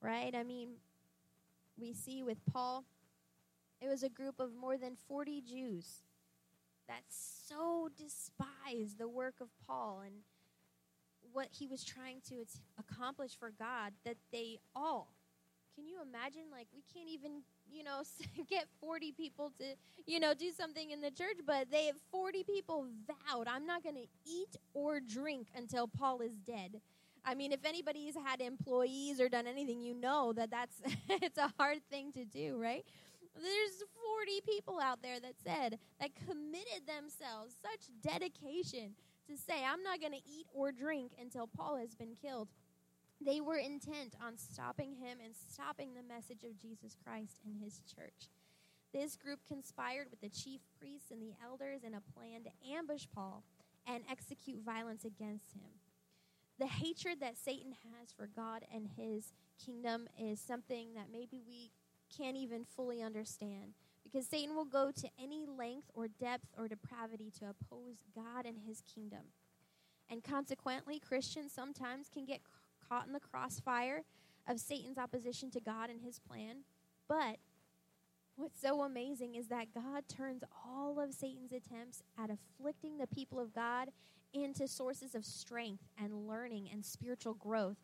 Right? 0.00 0.34
I 0.34 0.44
mean, 0.44 0.70
we 1.78 1.92
see 1.92 2.22
with 2.22 2.38
Paul, 2.52 2.84
it 3.80 3.88
was 3.88 4.02
a 4.02 4.08
group 4.08 4.38
of 4.38 4.54
more 4.54 4.76
than 4.76 4.96
40 5.08 5.42
Jews 5.42 6.02
that 6.88 7.02
so 7.08 7.88
despised 7.96 8.98
the 8.98 9.08
work 9.08 9.34
of 9.40 9.48
Paul 9.66 10.02
and 10.04 10.16
what 11.32 11.48
he 11.50 11.66
was 11.66 11.84
trying 11.84 12.20
to 12.28 12.44
accomplish 12.78 13.36
for 13.38 13.50
God 13.50 13.92
that 14.04 14.16
they 14.32 14.58
all 14.74 15.08
can 15.74 15.88
you 15.88 15.98
imagine? 16.02 16.44
Like, 16.52 16.68
we 16.72 16.82
can't 16.92 17.08
even, 17.08 17.42
you 17.70 17.82
know, 17.82 18.02
get 18.48 18.66
40 18.80 19.12
people 19.12 19.52
to, 19.58 19.64
you 20.06 20.20
know, 20.20 20.34
do 20.34 20.50
something 20.52 20.90
in 20.90 21.00
the 21.00 21.10
church, 21.10 21.38
but 21.46 21.70
they 21.70 21.86
have 21.86 21.96
40 22.10 22.44
people 22.44 22.86
vowed, 23.06 23.48
I'm 23.48 23.66
not 23.66 23.82
going 23.82 23.96
to 23.96 24.06
eat 24.24 24.56
or 24.72 25.00
drink 25.00 25.48
until 25.56 25.88
Paul 25.88 26.20
is 26.20 26.36
dead. 26.36 26.80
I 27.24 27.34
mean, 27.34 27.52
if 27.52 27.64
anybody's 27.64 28.14
had 28.14 28.40
employees 28.40 29.20
or 29.20 29.28
done 29.28 29.46
anything, 29.46 29.80
you 29.80 29.94
know 29.94 30.32
that 30.34 30.50
that's 30.50 30.76
it's 31.08 31.38
a 31.38 31.52
hard 31.58 31.78
thing 31.90 32.12
to 32.12 32.24
do, 32.24 32.58
right? 32.60 32.84
There's 33.34 33.82
40 34.16 34.40
people 34.46 34.80
out 34.80 35.02
there 35.02 35.18
that 35.20 35.34
said 35.42 35.78
that 36.00 36.14
committed 36.14 36.86
themselves 36.86 37.54
such 37.60 37.90
dedication 38.02 38.94
to 39.28 39.36
say, 39.36 39.64
I'm 39.64 39.82
not 39.82 40.00
going 40.00 40.12
to 40.12 40.28
eat 40.28 40.46
or 40.52 40.70
drink 40.70 41.12
until 41.20 41.46
Paul 41.46 41.76
has 41.76 41.94
been 41.94 42.14
killed. 42.14 42.48
They 43.20 43.40
were 43.40 43.56
intent 43.56 44.14
on 44.24 44.36
stopping 44.36 44.94
him 44.94 45.18
and 45.24 45.34
stopping 45.34 45.94
the 45.94 46.02
message 46.02 46.44
of 46.44 46.58
Jesus 46.58 46.96
Christ 47.04 47.40
in 47.44 47.56
his 47.62 47.80
church. 47.94 48.28
This 48.92 49.16
group 49.16 49.40
conspired 49.48 50.08
with 50.10 50.20
the 50.20 50.28
chief 50.28 50.60
priests 50.78 51.10
and 51.10 51.20
the 51.20 51.34
elders 51.42 51.82
in 51.82 51.94
a 51.94 52.00
plan 52.00 52.44
to 52.44 52.72
ambush 52.72 53.06
Paul 53.12 53.42
and 53.86 54.04
execute 54.10 54.62
violence 54.64 55.04
against 55.04 55.52
him. 55.52 55.70
The 56.58 56.66
hatred 56.66 57.18
that 57.20 57.36
Satan 57.36 57.72
has 57.72 58.12
for 58.16 58.28
God 58.28 58.64
and 58.72 58.88
his 58.96 59.32
kingdom 59.64 60.06
is 60.18 60.40
something 60.40 60.94
that 60.94 61.10
maybe 61.10 61.42
we 61.46 61.70
can't 62.16 62.36
even 62.36 62.64
fully 62.64 63.02
understand 63.02 63.74
because 64.04 64.26
Satan 64.26 64.54
will 64.54 64.64
go 64.64 64.90
to 64.90 65.08
any 65.20 65.46
length 65.46 65.90
or 65.94 66.06
depth 66.08 66.46
or 66.56 66.68
depravity 66.68 67.32
to 67.40 67.46
oppose 67.46 68.04
God 68.14 68.46
and 68.46 68.58
his 68.66 68.82
kingdom. 68.82 69.32
And 70.08 70.22
consequently, 70.22 71.00
Christians 71.00 71.52
sometimes 71.52 72.08
can 72.08 72.24
get 72.24 72.40
caught 72.88 73.06
in 73.06 73.12
the 73.12 73.20
crossfire 73.20 74.02
of 74.46 74.60
Satan's 74.60 74.98
opposition 74.98 75.50
to 75.52 75.60
God 75.60 75.90
and 75.90 76.00
his 76.00 76.18
plan. 76.18 76.64
But 77.08 77.38
what's 78.36 78.60
so 78.60 78.82
amazing 78.82 79.34
is 79.34 79.48
that 79.48 79.74
God 79.74 80.04
turns 80.08 80.44
all 80.64 81.00
of 81.00 81.14
Satan's 81.14 81.52
attempts 81.52 82.02
at 82.18 82.30
afflicting 82.30 82.98
the 82.98 83.06
people 83.06 83.40
of 83.40 83.54
God 83.54 83.88
into 84.32 84.68
sources 84.68 85.14
of 85.14 85.24
strength 85.24 85.84
and 85.96 86.26
learning 86.26 86.68
and 86.72 86.84
spiritual 86.84 87.34
growth. 87.34 87.78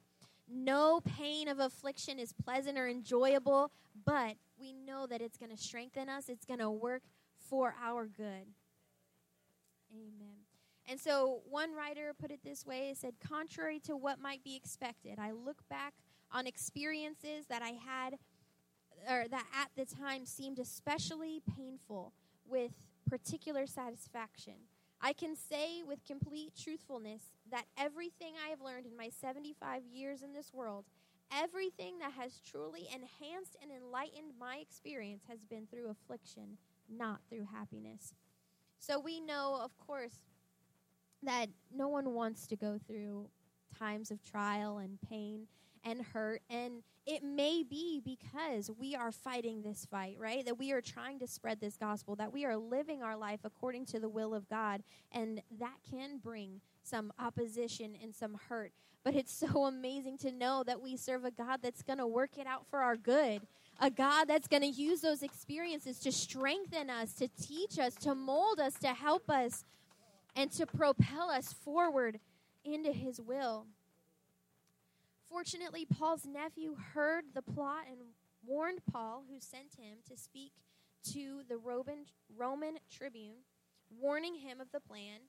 No 0.53 1.01
pain 1.01 1.49
of 1.49 1.61
affliction 1.61 2.19
is 2.19 2.33
pleasant 2.33 2.77
or 2.77 2.89
enjoyable, 2.89 3.71
but 4.05 4.35
we 4.59 4.73
know 4.73 5.07
that 5.07 5.21
it's 5.21 5.39
going 5.39 5.51
to 5.51 5.57
strengthen 5.57 6.09
us, 6.09 6.29
it's 6.29 6.45
going 6.45 6.61
to 6.61 6.71
work 6.71 7.03
for 7.49 7.75
our 7.83 8.07
good. 8.07 8.47
Amen. 9.93 10.41
And 10.89 10.99
so 10.99 11.41
one 11.49 11.75
writer 11.75 12.13
put 12.19 12.33
it 12.33 12.41
this 12.45 12.67
way 12.67 12.91
it 12.91 12.97
said, 12.97 13.15
Contrary 13.21 13.79
to 13.81 13.97
what 13.97 14.21
might 14.21 14.43
be 14.43 14.57
expected, 14.57 15.19
I 15.19 15.31
look 15.31 15.69
back 15.69 15.95
on 16.33 16.47
experiences 16.47 17.47
that 17.49 17.63
I 17.63 17.79
had 17.85 18.19
or 19.09 19.27
that 19.29 19.47
at 19.55 19.71
the 19.77 19.87
time 19.87 20.27
seemed 20.27 20.59
especially 20.59 21.41
painful 21.57 22.13
with 22.45 22.73
particular 23.09 23.67
satisfaction. 23.67 24.55
I 25.01 25.13
can 25.13 25.35
say 25.35 25.83
with 25.87 26.05
complete 26.05 26.53
truthfulness 26.63 27.23
that 27.51 27.65
everything 27.79 28.35
I 28.45 28.51
have 28.51 28.61
learned 28.61 28.87
in 28.87 28.97
my 28.97 29.09
75 29.09 29.83
years 29.91 30.23
in 30.23 30.35
this 30.35 30.53
world, 30.53 30.85
everything 31.33 31.99
that 32.01 32.13
has 32.13 32.41
truly 32.41 32.83
enhanced 32.83 33.57
and 33.63 33.71
enlightened 33.71 34.33
my 34.39 34.57
experience 34.57 35.23
has 35.29 35.45
been 35.45 35.67
through 35.67 35.91
affliction, 35.91 36.59
not 36.89 37.21
through 37.29 37.47
happiness. 37.53 38.15
So 38.79 39.01
we 39.01 39.21
know, 39.21 39.61
of 39.63 39.77
course, 39.79 40.17
that 41.23 41.47
no 41.75 41.89
one 41.89 42.15
wants 42.15 42.47
to 42.49 42.57
go 42.57 42.79
through 42.87 43.29
times 43.79 44.11
of 44.11 44.23
trial 44.23 44.79
and 44.79 44.99
pain 45.09 45.47
and 45.85 46.03
hurt. 46.03 46.43
And 46.51 46.83
it 47.07 47.23
may 47.23 47.63
be 47.63 48.01
because 48.05 48.71
we 48.79 48.95
are 48.95 49.13
fighting 49.13 49.63
this 49.63 49.87
fight, 49.91 50.17
right? 50.19 50.45
That 50.45 50.59
we 50.59 50.73
are 50.73 50.81
trying 50.81 51.19
to 51.21 51.27
spread 51.27 51.61
this 51.61 51.77
gospel, 51.77 52.17
that 52.17 52.33
we 52.33 52.45
are 52.45 52.57
living 52.57 53.03
our 53.03 53.17
life 53.17 53.41
according 53.45 53.87
to 53.87 54.01
the 54.01 54.09
will 54.09 54.35
of 54.35 54.49
God. 54.49 54.83
And 55.13 55.43
that 55.59 55.77
can 55.91 56.19
bring 56.23 56.61
some 56.83 57.13
opposition 57.19 57.97
and 58.03 58.15
some 58.15 58.39
hurt. 58.49 58.73
But 59.03 59.15
it's 59.15 59.33
so 59.53 59.65
amazing 59.65 60.19
to 60.19 60.33
know 60.33 60.63
that 60.67 60.81
we 60.81 60.97
serve 60.97 61.25
a 61.25 61.31
God 61.31 61.61
that's 61.63 61.83
going 61.83 61.99
to 61.99 62.07
work 62.07 62.39
it 62.39 62.47
out 62.47 62.67
for 62.69 62.81
our 62.81 62.97
good. 62.97 63.43
A 63.83 63.91
God 63.91 64.27
that's 64.27 64.47
going 64.47 64.63
to 64.63 64.69
use 64.69 65.01
those 65.01 65.23
experiences 65.23 65.99
to 66.01 66.13
strengthen 66.13 66.91
us, 66.91 67.15
to 67.15 67.29
teach 67.29 67.79
us, 67.79 67.95
to 67.97 68.15
mold 68.15 68.61
us, 68.61 68.75
to 68.81 68.89
help 68.89 69.31
us 69.31 69.65
and 70.37 70.53
to 70.53 70.67
propel 70.67 71.31
us 71.31 71.53
forward 71.53 72.21
into 72.63 72.93
his 72.93 73.21
will. 73.21 73.67
Fortunately, 75.31 75.87
Paul's 75.87 76.27
nephew 76.27 76.77
heard 76.93 77.25
the 77.35 77.43
plot 77.43 77.85
and 77.89 78.01
warned 78.45 78.81
Paul, 78.91 79.23
who 79.31 79.39
sent 79.39 79.77
him 79.79 79.99
to 80.09 80.17
speak 80.17 80.53
to 81.13 81.43
the 81.49 81.57
Roman, 81.57 82.07
Roman 82.37 82.79
tribune, 82.91 83.45
warning 83.97 84.35
him 84.35 84.61
of 84.61 84.73
the 84.73 84.81
plan. 84.81 85.21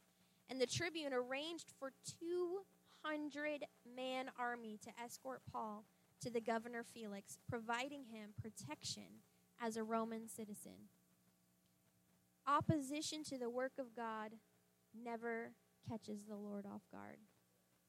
And 0.50 0.60
the 0.60 0.66
tribune 0.66 1.14
arranged 1.14 1.72
for 1.80 1.92
200 2.20 3.66
man 3.96 4.32
army 4.40 4.80
to 4.84 4.90
escort 5.04 5.42
Paul 5.52 5.86
to 6.22 6.32
the 6.32 6.42
governor 6.42 6.84
Felix, 6.84 7.38
providing 7.48 8.06
him 8.06 8.32
protection 8.42 9.22
as 9.62 9.78
a 9.78 9.84
Roman 9.84 10.28
citizen. 10.28 10.90
Opposition 12.48 13.24
to 13.26 13.38
the 13.38 13.50
work 13.50 13.74
of 13.80 13.96
God 13.96 14.32
never 14.94 15.52
catches 15.88 16.24
the 16.24 16.36
Lord 16.36 16.66
off 16.66 16.82
guard. 16.92 17.18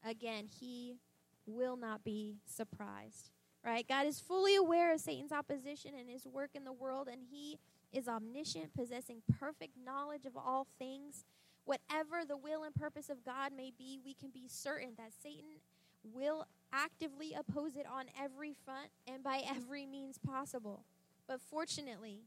Again, 0.05 0.47
he 0.47 0.97
will 1.45 1.77
not 1.77 2.03
be 2.03 2.37
surprised. 2.45 3.29
Right? 3.63 3.87
God 3.87 4.05
is 4.05 4.19
fully 4.19 4.55
aware 4.55 4.93
of 4.93 4.99
Satan's 4.99 5.31
opposition 5.31 5.91
and 5.97 6.09
his 6.09 6.25
work 6.27 6.49
in 6.53 6.65
the 6.65 6.73
world, 6.73 7.07
and 7.07 7.21
he 7.31 7.59
is 7.93 8.07
omniscient, 8.07 8.73
possessing 8.73 9.21
perfect 9.39 9.73
knowledge 9.85 10.25
of 10.25 10.35
all 10.35 10.67
things. 10.77 11.23
Whatever 11.63 12.25
the 12.27 12.35
will 12.35 12.63
and 12.63 12.75
purpose 12.75 13.09
of 13.09 13.23
God 13.23 13.53
may 13.55 13.71
be, 13.77 13.99
we 14.03 14.13
can 14.15 14.31
be 14.31 14.47
certain 14.49 14.89
that 14.97 15.11
Satan 15.21 15.61
will 16.03 16.45
actively 16.73 17.33
oppose 17.33 17.77
it 17.77 17.85
on 17.89 18.05
every 18.21 18.53
front 18.65 18.89
and 19.07 19.23
by 19.23 19.41
every 19.49 19.85
means 19.85 20.17
possible. 20.17 20.83
But 21.27 21.39
fortunately, 21.39 22.23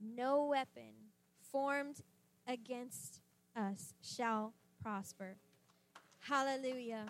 no 0.00 0.46
weapon 0.46 1.12
formed 1.52 2.00
against 2.48 3.20
us 3.54 3.94
shall 4.02 4.52
prosper. 4.82 5.36
Hallelujah. 6.20 7.06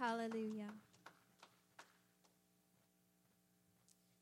Hallelujah. 0.00 0.70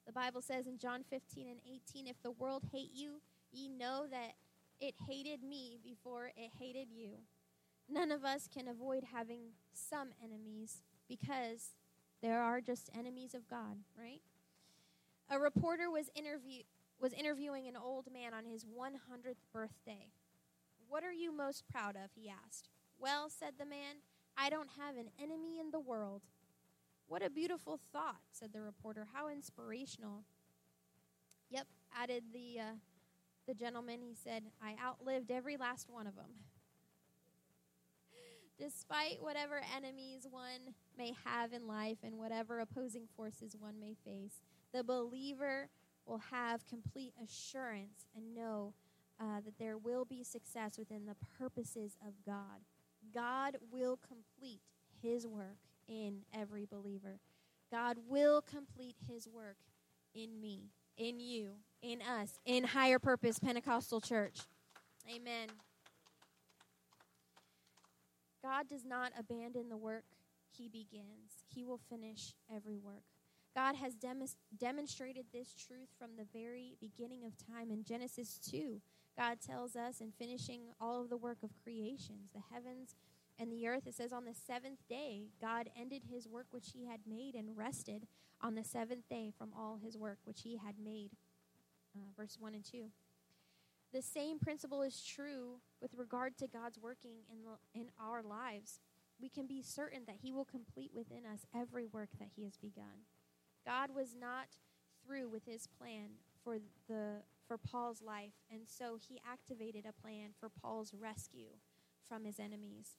The 0.04 0.12
Bible 0.12 0.42
says 0.42 0.66
in 0.66 0.76
John 0.76 1.04
15 1.08 1.46
and 1.46 1.60
18 1.64 2.08
if 2.08 2.20
the 2.20 2.32
world 2.32 2.64
hate 2.72 2.90
you, 2.92 3.20
ye 3.52 3.68
know 3.68 4.06
that 4.10 4.32
it 4.80 4.94
hated 5.08 5.44
me 5.44 5.78
before 5.84 6.32
it 6.36 6.50
hated 6.58 6.88
you. 6.90 7.18
None 7.88 8.10
of 8.10 8.24
us 8.24 8.48
can 8.52 8.66
avoid 8.66 9.04
having 9.14 9.52
some 9.72 10.08
enemies 10.20 10.82
because 11.08 11.76
there 12.22 12.42
are 12.42 12.60
just 12.60 12.90
enemies 12.98 13.32
of 13.32 13.48
God, 13.48 13.76
right? 13.96 14.22
A 15.30 15.38
reporter 15.38 15.88
was 15.88 16.10
interview 16.16 16.62
was 17.00 17.12
interviewing 17.12 17.68
an 17.68 17.76
old 17.76 18.06
man 18.12 18.34
on 18.34 18.44
his 18.44 18.64
100th 18.64 19.44
birthday. 19.52 20.08
What 20.88 21.04
are 21.04 21.12
you 21.12 21.30
most 21.30 21.62
proud 21.70 21.94
of? 21.94 22.10
he 22.16 22.28
asked. 22.28 22.68
Well, 22.98 23.30
said 23.30 23.52
the 23.60 23.64
man, 23.64 24.02
I 24.38 24.50
don't 24.50 24.68
have 24.78 24.96
an 24.96 25.10
enemy 25.20 25.58
in 25.60 25.70
the 25.70 25.80
world. 25.80 26.22
What 27.08 27.24
a 27.24 27.30
beautiful 27.30 27.80
thought, 27.92 28.20
said 28.30 28.52
the 28.52 28.60
reporter. 28.60 29.06
How 29.12 29.28
inspirational. 29.28 30.24
Yep, 31.50 31.66
added 31.96 32.24
the 32.32 32.60
uh, 32.60 32.74
the 33.48 33.54
gentleman, 33.54 34.00
he 34.02 34.14
said, 34.14 34.42
I 34.62 34.76
outlived 34.84 35.30
every 35.30 35.56
last 35.56 35.88
one 35.88 36.06
of 36.06 36.14
them. 36.14 36.26
Despite 38.58 39.22
whatever 39.22 39.62
enemies 39.74 40.26
one 40.30 40.74
may 40.98 41.14
have 41.24 41.54
in 41.54 41.66
life 41.66 41.96
and 42.02 42.18
whatever 42.18 42.60
opposing 42.60 43.04
forces 43.16 43.56
one 43.58 43.80
may 43.80 43.94
face, 44.04 44.42
the 44.74 44.84
believer 44.84 45.70
will 46.04 46.20
have 46.30 46.66
complete 46.66 47.14
assurance 47.24 48.04
and 48.14 48.34
know 48.34 48.74
uh, 49.18 49.40
that 49.46 49.58
there 49.58 49.78
will 49.78 50.04
be 50.04 50.22
success 50.22 50.78
within 50.78 51.06
the 51.06 51.16
purposes 51.38 51.96
of 52.06 52.12
God. 52.26 52.60
God 53.14 53.56
will 53.70 53.98
complete 54.06 54.60
his 55.02 55.26
work 55.26 55.58
in 55.88 56.22
every 56.34 56.66
believer. 56.66 57.20
God 57.70 57.98
will 58.08 58.40
complete 58.40 58.96
his 59.06 59.28
work 59.28 59.56
in 60.14 60.40
me, 60.40 60.70
in 60.96 61.20
you, 61.20 61.52
in 61.82 62.00
us, 62.02 62.38
in 62.44 62.64
Higher 62.64 62.98
Purpose 62.98 63.38
Pentecostal 63.38 64.00
Church. 64.00 64.40
Amen. 65.08 65.48
God 68.42 68.68
does 68.68 68.84
not 68.84 69.12
abandon 69.18 69.68
the 69.68 69.76
work 69.76 70.04
he 70.56 70.68
begins, 70.68 71.44
he 71.46 71.64
will 71.64 71.80
finish 71.88 72.34
every 72.54 72.78
work. 72.78 73.04
God 73.54 73.76
has 73.76 73.94
dem- 73.94 74.24
demonstrated 74.56 75.26
this 75.32 75.54
truth 75.54 75.88
from 75.98 76.10
the 76.16 76.26
very 76.32 76.76
beginning 76.80 77.24
of 77.24 77.32
time 77.36 77.70
in 77.70 77.84
Genesis 77.84 78.38
2. 78.50 78.80
God 79.18 79.38
tells 79.44 79.74
us 79.74 80.00
in 80.00 80.12
finishing 80.16 80.60
all 80.80 81.02
of 81.02 81.10
the 81.10 81.16
work 81.16 81.38
of 81.42 81.50
creations, 81.64 82.30
the 82.32 82.54
heavens 82.54 82.94
and 83.36 83.50
the 83.50 83.66
earth, 83.66 83.86
it 83.86 83.94
says, 83.94 84.12
On 84.12 84.24
the 84.24 84.34
seventh 84.34 84.78
day, 84.88 85.30
God 85.40 85.68
ended 85.76 86.02
his 86.08 86.28
work 86.28 86.46
which 86.52 86.70
he 86.72 86.86
had 86.86 87.00
made 87.04 87.34
and 87.34 87.56
rested 87.56 88.06
on 88.40 88.54
the 88.54 88.62
seventh 88.62 89.08
day 89.08 89.32
from 89.36 89.50
all 89.56 89.80
his 89.82 89.98
work 89.98 90.18
which 90.24 90.42
he 90.42 90.56
had 90.56 90.76
made. 90.82 91.10
Uh, 91.96 92.10
verse 92.16 92.36
1 92.38 92.54
and 92.54 92.64
2. 92.64 92.84
The 93.92 94.02
same 94.02 94.38
principle 94.38 94.82
is 94.82 95.02
true 95.02 95.60
with 95.82 95.94
regard 95.96 96.36
to 96.38 96.46
God's 96.46 96.78
working 96.78 97.16
in, 97.28 97.38
the, 97.42 97.80
in 97.80 97.88
our 98.00 98.22
lives. 98.22 98.78
We 99.20 99.28
can 99.28 99.46
be 99.46 99.62
certain 99.62 100.02
that 100.06 100.18
he 100.22 100.30
will 100.30 100.44
complete 100.44 100.92
within 100.94 101.24
us 101.26 101.44
every 101.52 101.86
work 101.86 102.10
that 102.20 102.28
he 102.36 102.44
has 102.44 102.56
begun. 102.56 103.06
God 103.66 103.90
was 103.92 104.14
not 104.14 104.46
through 105.04 105.28
with 105.28 105.44
his 105.44 105.66
plan 105.66 106.10
for 106.44 106.58
the 106.88 107.22
for 107.48 107.56
Paul's 107.58 108.02
life, 108.02 108.34
and 108.52 108.68
so 108.68 108.98
he 109.08 109.20
activated 109.28 109.86
a 109.88 110.00
plan 110.00 110.30
for 110.38 110.50
Paul's 110.50 110.92
rescue 110.94 111.56
from 112.06 112.24
his 112.24 112.38
enemies. 112.38 112.96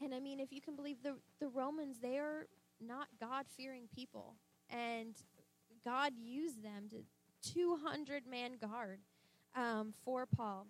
And 0.00 0.14
I 0.14 0.20
mean, 0.20 0.40
if 0.40 0.52
you 0.52 0.60
can 0.60 0.76
believe 0.76 1.02
the, 1.02 1.16
the 1.40 1.48
Romans, 1.48 1.98
they 2.00 2.18
are 2.18 2.46
not 2.80 3.08
God 3.20 3.46
fearing 3.56 3.88
people. 3.94 4.36
And 4.70 5.14
God 5.84 6.12
used 6.16 6.62
them 6.62 6.88
to 6.90 7.04
200 7.52 8.26
man 8.26 8.52
guard 8.60 9.00
um, 9.54 9.92
for 10.04 10.26
Paul. 10.26 10.66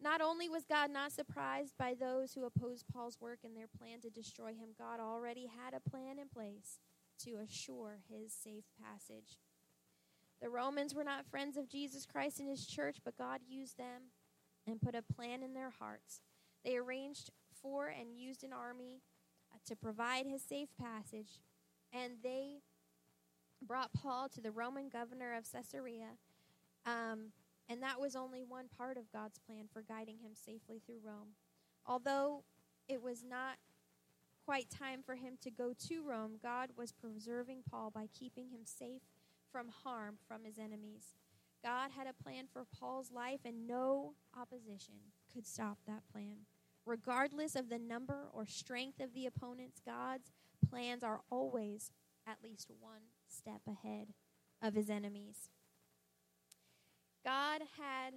Not 0.00 0.20
only 0.20 0.48
was 0.48 0.64
God 0.64 0.90
not 0.90 1.12
surprised 1.12 1.74
by 1.76 1.94
those 1.94 2.32
who 2.32 2.44
opposed 2.44 2.86
Paul's 2.92 3.18
work 3.20 3.40
and 3.44 3.56
their 3.56 3.66
plan 3.66 4.00
to 4.02 4.10
destroy 4.10 4.48
him, 4.48 4.70
God 4.78 5.00
already 5.00 5.46
had 5.46 5.74
a 5.74 5.90
plan 5.90 6.18
in 6.18 6.28
place 6.28 6.78
to 7.24 7.32
assure 7.42 7.98
his 8.08 8.32
safe 8.32 8.64
passage. 8.80 9.38
The 10.40 10.48
Romans 10.48 10.94
were 10.94 11.04
not 11.04 11.26
friends 11.26 11.56
of 11.56 11.68
Jesus 11.68 12.06
Christ 12.06 12.38
and 12.38 12.48
his 12.48 12.66
church, 12.66 12.98
but 13.04 13.18
God 13.18 13.40
used 13.48 13.76
them 13.76 14.12
and 14.66 14.80
put 14.80 14.94
a 14.94 15.02
plan 15.02 15.42
in 15.42 15.54
their 15.54 15.70
hearts. 15.70 16.20
They 16.64 16.76
arranged 16.76 17.30
for 17.60 17.88
and 17.88 18.16
used 18.16 18.44
an 18.44 18.52
army 18.52 19.02
uh, 19.52 19.58
to 19.66 19.74
provide 19.74 20.26
his 20.26 20.42
safe 20.42 20.68
passage, 20.80 21.40
and 21.92 22.14
they 22.22 22.58
brought 23.66 23.92
Paul 23.92 24.28
to 24.28 24.40
the 24.40 24.52
Roman 24.52 24.88
governor 24.88 25.34
of 25.34 25.50
Caesarea. 25.50 26.16
Um, 26.86 27.32
and 27.68 27.82
that 27.82 28.00
was 28.00 28.16
only 28.16 28.42
one 28.42 28.66
part 28.76 28.96
of 28.96 29.12
God's 29.12 29.38
plan 29.38 29.64
for 29.72 29.82
guiding 29.82 30.18
him 30.18 30.32
safely 30.34 30.80
through 30.84 31.00
Rome. 31.04 31.34
Although 31.84 32.44
it 32.88 33.02
was 33.02 33.24
not 33.28 33.56
quite 34.44 34.70
time 34.70 35.02
for 35.04 35.16
him 35.16 35.34
to 35.42 35.50
go 35.50 35.74
to 35.88 36.02
Rome, 36.02 36.38
God 36.42 36.70
was 36.76 36.92
preserving 36.92 37.64
Paul 37.70 37.90
by 37.90 38.06
keeping 38.18 38.48
him 38.48 38.60
safe 38.64 39.02
from 39.50 39.68
harm 39.84 40.16
from 40.26 40.44
his 40.44 40.58
enemies. 40.58 41.14
God 41.62 41.90
had 41.96 42.06
a 42.06 42.22
plan 42.22 42.46
for 42.52 42.64
Paul's 42.78 43.10
life, 43.10 43.40
and 43.44 43.66
no 43.66 44.14
opposition 44.38 44.94
could 45.32 45.46
stop 45.46 45.78
that 45.86 46.02
plan. 46.12 46.46
Regardless 46.86 47.56
of 47.56 47.68
the 47.68 47.78
number 47.78 48.28
or 48.32 48.46
strength 48.46 49.00
of 49.00 49.12
the 49.12 49.26
opponents, 49.26 49.80
God's 49.84 50.30
plans 50.70 51.02
are 51.02 51.20
always 51.30 51.90
at 52.26 52.38
least 52.42 52.70
one 52.80 53.12
step 53.26 53.62
ahead 53.66 54.08
of 54.62 54.74
his 54.74 54.88
enemies. 54.88 55.50
God 57.24 57.62
had 57.78 58.14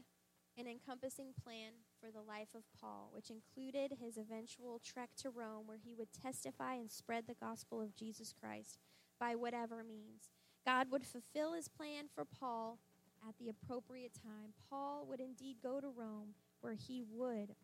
an 0.58 0.68
encompassing 0.68 1.34
plan 1.44 1.72
for 2.00 2.12
the 2.12 2.22
life 2.22 2.50
of 2.56 2.64
Paul, 2.80 3.10
which 3.14 3.30
included 3.30 3.98
his 4.00 4.18
eventual 4.18 4.80
trek 4.84 5.10
to 5.18 5.30
Rome, 5.30 5.64
where 5.66 5.80
he 5.84 5.94
would 5.94 6.10
testify 6.12 6.76
and 6.76 6.92
spread 6.92 7.26
the 7.28 7.34
gospel 7.34 7.82
of 7.82 7.96
Jesus 7.96 8.34
Christ 8.40 8.80
by 9.20 9.36
whatever 9.36 9.84
means. 9.84 10.30
God 10.66 10.88
would 10.92 11.06
fulfill 11.06 11.54
his 11.54 11.68
plan 11.68 12.06
for 12.14 12.26
Paul 12.26 12.80
at 13.28 13.36
the 13.40 13.50
appropriate 13.50 14.14
time. 14.14 14.54
Paul 14.70 15.06
would 15.10 15.20
indeed 15.20 15.58
go 15.62 15.80
to 15.80 15.88
Rome, 15.88 16.36
where 16.62 16.74
he 16.74 17.04
would 17.12 17.56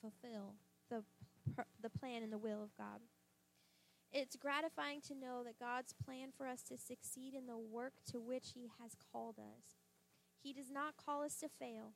fulfill 0.00 0.54
the, 0.90 1.02
the 1.82 1.90
plan 1.90 2.22
and 2.22 2.32
the 2.32 2.38
will 2.38 2.62
of 2.62 2.76
God. 2.76 3.00
It's 4.12 4.36
gratifying 4.36 5.00
to 5.08 5.14
know 5.14 5.42
that 5.44 5.58
God's 5.58 5.92
plan 5.92 6.28
for 6.36 6.46
us 6.46 6.62
to 6.64 6.78
succeed 6.78 7.34
in 7.34 7.46
the 7.46 7.58
work 7.58 7.94
to 8.12 8.20
which 8.20 8.52
He 8.54 8.70
has 8.80 8.92
called 9.12 9.38
us. 9.38 9.76
He 10.42 10.52
does 10.52 10.70
not 10.70 10.96
call 10.96 11.22
us 11.22 11.36
to 11.40 11.48
fail, 11.48 11.92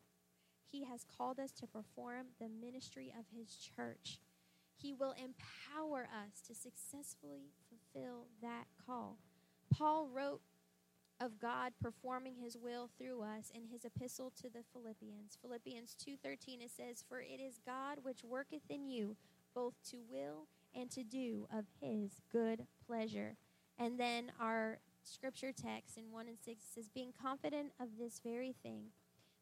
He 0.70 0.84
has 0.84 1.04
called 1.04 1.38
us 1.38 1.52
to 1.52 1.66
perform 1.66 2.26
the 2.38 2.48
ministry 2.48 3.12
of 3.18 3.24
His 3.34 3.56
church. 3.56 4.18
He 4.76 4.92
will 4.92 5.12
empower 5.12 6.02
us 6.02 6.40
to 6.46 6.54
successfully 6.54 7.52
fulfill 7.68 8.26
that 8.42 8.64
call. 8.86 9.18
Paul 9.72 10.08
wrote 10.12 10.40
of 11.20 11.38
God 11.38 11.74
performing 11.80 12.36
his 12.36 12.56
will 12.56 12.88
through 12.88 13.22
us 13.22 13.50
in 13.54 13.66
his 13.66 13.84
epistle 13.84 14.30
to 14.40 14.48
the 14.48 14.62
Philippians. 14.72 15.36
Philippians 15.36 15.94
2:13 15.94 16.62
it 16.62 16.70
says, 16.70 17.02
"For 17.02 17.20
it 17.20 17.38
is 17.38 17.58
God 17.58 18.02
which 18.02 18.24
worketh 18.24 18.70
in 18.70 18.88
you 18.88 19.16
both 19.52 19.80
to 19.82 20.02
will 20.02 20.48
and 20.72 20.90
to 20.90 21.04
do 21.04 21.46
of 21.50 21.68
his 21.80 22.20
good 22.30 22.66
pleasure." 22.86 23.36
And 23.76 24.00
then 24.00 24.30
our 24.38 24.80
scripture 25.02 25.52
text 25.52 25.98
in 25.98 26.10
1 26.10 26.28
and 26.28 26.38
6 26.38 26.64
says, 26.64 26.88
"Being 26.88 27.12
confident 27.12 27.74
of 27.78 27.96
this 27.96 28.20
very 28.20 28.52
thing, 28.52 28.92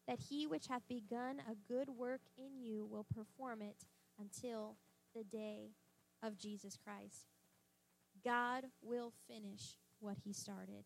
that 0.05 0.19
he 0.19 0.45
which 0.47 0.67
hath 0.67 0.87
begun 0.87 1.39
a 1.39 1.55
good 1.55 1.89
work 1.89 2.21
in 2.35 2.57
you 2.57 2.85
will 2.85 3.05
perform 3.05 3.61
it 3.61 3.85
until 4.17 4.77
the 5.13 5.23
day 5.23 5.75
of 6.21 6.37
Jesus 6.37 6.75
Christ." 6.75 7.27
God 8.21 8.71
will 8.81 9.11
finish 9.11 9.77
what 9.99 10.17
he 10.17 10.33
started. 10.33 10.85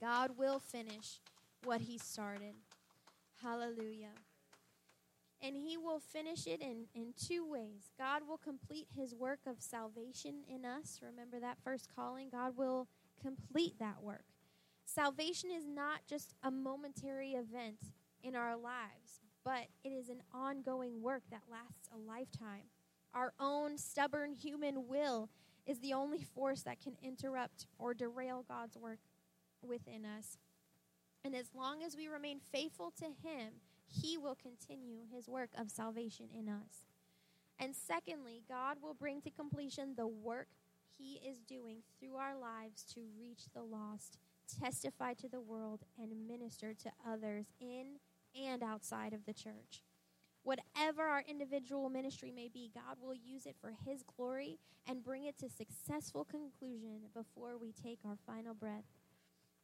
God 0.00 0.32
will 0.36 0.58
finish 0.58 1.20
what 1.64 1.82
He 1.82 1.98
started. 1.98 2.54
Hallelujah. 3.42 4.12
And 5.42 5.56
He 5.56 5.76
will 5.76 6.00
finish 6.00 6.46
it 6.46 6.60
in, 6.60 6.86
in 6.94 7.14
two 7.16 7.48
ways. 7.48 7.92
God 7.98 8.22
will 8.28 8.38
complete 8.38 8.86
His 8.96 9.14
work 9.14 9.40
of 9.46 9.56
salvation 9.60 10.42
in 10.48 10.64
us. 10.64 11.00
Remember 11.02 11.40
that 11.40 11.58
first 11.62 11.88
calling? 11.94 12.28
God 12.30 12.56
will 12.56 12.88
complete 13.20 13.78
that 13.78 14.02
work. 14.02 14.24
Salvation 14.86 15.50
is 15.50 15.66
not 15.66 16.00
just 16.08 16.34
a 16.42 16.50
momentary 16.50 17.32
event 17.32 17.78
in 18.22 18.34
our 18.36 18.56
lives, 18.56 19.20
but 19.44 19.66
it 19.82 19.90
is 19.90 20.08
an 20.08 20.22
ongoing 20.32 21.02
work 21.02 21.22
that 21.30 21.42
lasts 21.50 21.88
a 21.92 21.98
lifetime. 21.98 22.68
Our 23.14 23.32
own 23.38 23.78
stubborn 23.78 24.32
human 24.32 24.88
will 24.88 25.28
is 25.66 25.78
the 25.78 25.92
only 25.94 26.22
force 26.22 26.62
that 26.62 26.80
can 26.80 26.96
interrupt 27.02 27.66
or 27.78 27.94
derail 27.94 28.44
God's 28.46 28.76
work 28.76 28.98
within 29.64 30.04
us. 30.04 30.38
And 31.24 31.34
as 31.34 31.54
long 31.54 31.82
as 31.82 31.96
we 31.96 32.06
remain 32.06 32.38
faithful 32.38 32.92
to 32.98 33.06
Him, 33.06 33.54
He 33.86 34.18
will 34.18 34.36
continue 34.36 35.00
His 35.10 35.28
work 35.28 35.50
of 35.58 35.70
salvation 35.70 36.26
in 36.32 36.48
us. 36.48 36.86
And 37.58 37.74
secondly, 37.74 38.42
God 38.48 38.78
will 38.82 38.94
bring 38.94 39.20
to 39.22 39.30
completion 39.30 39.94
the 39.96 40.06
work 40.06 40.48
He 40.98 41.20
is 41.26 41.40
doing 41.40 41.78
through 41.98 42.16
our 42.16 42.36
lives 42.36 42.84
to 42.94 43.00
reach 43.18 43.44
the 43.54 43.62
lost, 43.62 44.18
testify 44.60 45.14
to 45.14 45.28
the 45.28 45.40
world, 45.40 45.80
and 45.98 46.28
minister 46.28 46.74
to 46.74 46.90
others 47.08 47.46
in 47.60 47.98
and 48.38 48.62
outside 48.62 49.12
of 49.12 49.24
the 49.24 49.32
church. 49.32 49.82
Whatever 50.42 51.04
our 51.04 51.24
individual 51.26 51.88
ministry 51.88 52.30
may 52.30 52.48
be, 52.48 52.70
God 52.74 52.98
will 53.00 53.14
use 53.14 53.46
it 53.46 53.56
for 53.60 53.72
His 53.86 54.02
glory 54.02 54.58
and 54.86 55.02
bring 55.02 55.24
it 55.24 55.38
to 55.38 55.48
successful 55.48 56.24
conclusion 56.24 57.08
before 57.14 57.56
we 57.56 57.72
take 57.72 58.00
our 58.04 58.18
final 58.26 58.52
breath. 58.52 58.84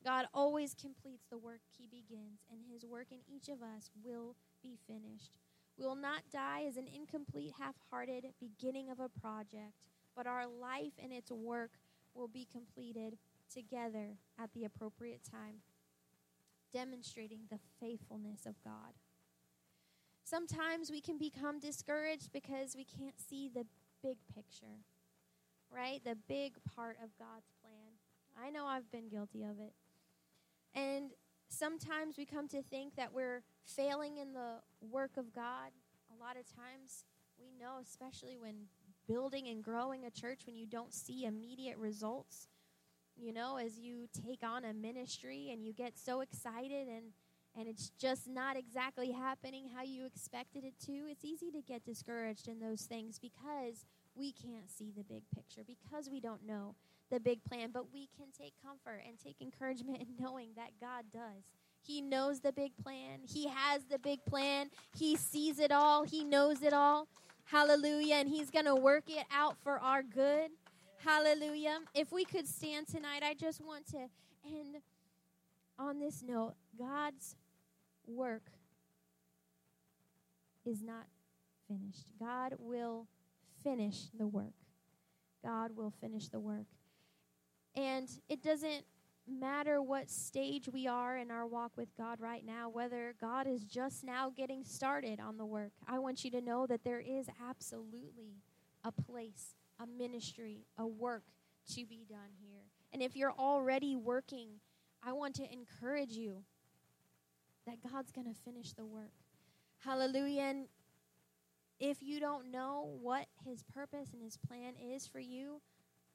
God 0.05 0.27
always 0.33 0.75
completes 0.75 1.27
the 1.31 1.39
work 1.39 1.61
he 1.79 1.87
begins, 1.87 2.41
and 2.51 2.61
his 2.73 2.85
work 2.85 3.07
in 3.11 3.19
each 3.29 3.49
of 3.49 3.63
us 3.63 3.91
will 4.03 4.37
be 4.63 4.79
finished. 4.87 5.33
We 5.79 5.87
will 5.87 5.97
not 5.97 6.23
die 6.33 6.65
as 6.69 6.77
an 6.77 6.87
incomplete, 6.87 7.55
half 7.59 7.75
hearted 7.91 8.25
beginning 8.41 8.91
of 8.91 9.01
a 9.01 9.09
project, 9.09 9.75
but 10.17 10.27
our 10.27 10.47
life 10.47 10.93
and 11.03 11.13
its 11.13 11.31
work 11.31 11.73
will 12.15 12.29
be 12.29 12.47
completed 12.51 13.19
together 13.53 14.17
at 14.39 14.53
the 14.55 14.65
appropriate 14.65 15.23
time. 15.31 15.63
demonstrating 16.73 17.41
the 17.51 17.59
faithfulness 17.81 18.47
of 18.47 18.55
God. 18.65 18.95
Sometimes 20.25 20.91
we 20.91 21.01
can 21.01 21.19
become 21.19 21.59
discouraged 21.59 22.33
because 22.33 22.77
we 22.77 22.85
can't 22.85 23.19
see 23.19 23.49
the 23.49 23.67
big 24.03 24.19
picture, 24.35 24.85
right? 25.71 26.01
The 26.05 26.17
big 26.29 26.55
part 26.75 26.97
of 27.03 27.11
God's 27.19 27.51
plan. 27.61 27.99
I 28.41 28.51
know 28.51 28.67
I've 28.67 28.91
been 28.93 29.09
guilty 29.09 29.43
of 29.43 29.59
it. 29.59 29.75
And 30.75 31.11
sometimes 31.49 32.17
we 32.17 32.25
come 32.25 32.49
to 32.49 32.63
think 32.63 32.97
that 32.97 33.13
we're 33.13 33.43
failing 33.65 34.19
in 34.19 34.33
the 34.33 34.61
work 34.81 35.17
of 35.17 35.35
God. 35.35 35.71
A 36.11 36.23
lot 36.23 36.37
of 36.37 36.47
times 36.47 37.05
we 37.39 37.53
know, 37.59 37.79
especially 37.83 38.37
when 38.39 38.67
building 39.09 39.49
and 39.49 39.63
growing 39.63 40.05
a 40.05 40.11
church, 40.11 40.43
when 40.47 40.57
you 40.57 40.67
don't 40.67 40.95
see 40.95 41.25
immediate 41.25 41.79
results, 41.79 42.49
you 43.17 43.33
know, 43.33 43.57
as 43.57 43.79
you 43.79 44.09
take 44.27 44.43
on 44.43 44.65
a 44.65 44.73
ministry 44.73 45.51
and 45.53 45.65
you 45.65 45.73
get 45.73 45.99
so 45.99 46.21
excited 46.21 46.89
and 46.89 47.13
and 47.59 47.67
it's 47.67 47.91
just 47.99 48.29
not 48.29 48.57
exactly 48.57 49.11
happening 49.11 49.69
how 49.75 49.83
you 49.83 50.07
expected 50.07 50.63
it 50.65 50.75
to, 50.87 50.93
it's 51.11 51.25
easy 51.25 51.51
to 51.51 51.61
get 51.61 51.85
discouraged 51.85 52.47
in 52.47 52.61
those 52.61 52.83
things 52.83 53.19
because 53.19 53.85
we 54.15 54.33
can't 54.33 54.71
see 54.71 54.93
the 54.97 55.03
big 55.03 55.23
picture, 55.35 55.63
because 55.67 56.09
we 56.09 56.21
don't 56.21 56.47
know 56.47 56.77
the 57.11 57.21
big 57.21 57.43
plan. 57.45 57.71
But 57.73 57.93
we 57.93 58.09
can 58.17 58.27
take 58.37 58.55
comfort 58.65 59.03
and 59.07 59.19
take 59.19 59.37
encouragement 59.41 60.01
in 60.01 60.09
knowing 60.19 60.51
that 60.57 60.71
God 60.81 61.05
does. 61.13 61.45
He 61.83 62.01
knows 62.01 62.41
the 62.41 62.53
big 62.53 62.73
plan, 62.83 63.21
He 63.25 63.49
has 63.49 63.85
the 63.85 63.99
big 63.99 64.25
plan, 64.25 64.71
He 64.97 65.17
sees 65.17 65.59
it 65.59 65.73
all, 65.73 66.05
He 66.05 66.25
knows 66.25 66.63
it 66.63 66.73
all. 66.73 67.09
Hallelujah. 67.45 68.17
And 68.17 68.29
He's 68.29 68.51
going 68.51 68.67
to 68.67 68.75
work 68.75 69.05
it 69.09 69.25
out 69.33 69.57
for 69.63 69.79
our 69.81 70.03
good. 70.03 70.51
Hallelujah. 70.99 71.79
If 71.95 72.13
we 72.13 72.25
could 72.25 72.47
stand 72.47 72.87
tonight, 72.87 73.23
I 73.25 73.35
just 73.35 73.61
want 73.65 73.87
to 73.89 74.09
end 74.47 74.77
on 75.79 75.99
this 75.99 76.23
note 76.23 76.55
God's 76.79 77.37
work 78.07 78.51
is 80.67 80.83
not 80.83 81.07
finished. 81.67 82.11
God 82.19 82.55
will 82.59 83.07
finish 83.65 84.09
the 84.17 84.27
work. 84.27 84.53
God 85.43 85.75
will 85.75 85.93
finish 86.01 86.29
the 86.29 86.41
work. 86.41 86.67
And 87.77 88.09
it 88.29 88.43
doesn't 88.43 88.85
matter 89.29 89.81
what 89.81 90.11
stage 90.11 90.69
we 90.73 90.87
are 90.87 91.17
in 91.17 91.31
our 91.31 91.47
walk 91.47 91.73
with 91.77 91.97
God 91.97 92.21
right 92.21 92.45
now, 92.45 92.69
whether 92.69 93.15
God 93.21 93.47
is 93.47 93.63
just 93.63 94.03
now 94.03 94.33
getting 94.37 94.65
started 94.65 95.21
on 95.21 95.37
the 95.37 95.47
work. 95.47 95.73
I 95.87 95.99
want 95.99 96.25
you 96.25 96.31
to 96.33 96.41
know 96.41 96.67
that 96.67 96.85
there 96.85 97.01
is 97.01 97.29
absolutely 97.49 98.43
a 98.83 98.91
place 98.91 99.55
a 99.81 99.87
ministry, 99.87 100.67
a 100.79 100.87
work 100.87 101.25
to 101.75 101.87
be 101.87 102.05
done 102.09 102.35
here. 102.41 102.63
And 102.93 103.03
if 103.03 103.17
you're 103.17 103.33
already 103.33 103.97
working, 103.97 104.49
I 105.03 105.13
want 105.13 105.35
to 105.37 105.53
encourage 105.53 106.13
you 106.13 106.43
that 107.67 107.79
God's 107.91 108.13
going 108.13 108.27
to 108.27 108.41
finish 108.45 108.73
the 108.73 108.85
work. 108.85 109.13
Hallelujah. 109.79 110.43
And 110.43 110.67
if 111.79 112.03
you 112.03 112.21
don't 112.21 112.51
know 112.51 112.99
what 113.01 113.27
his 113.45 113.63
purpose 113.63 114.11
and 114.13 114.23
his 114.23 114.37
plan 114.37 114.75
is 114.77 115.07
for 115.07 115.21
you, 115.21 115.63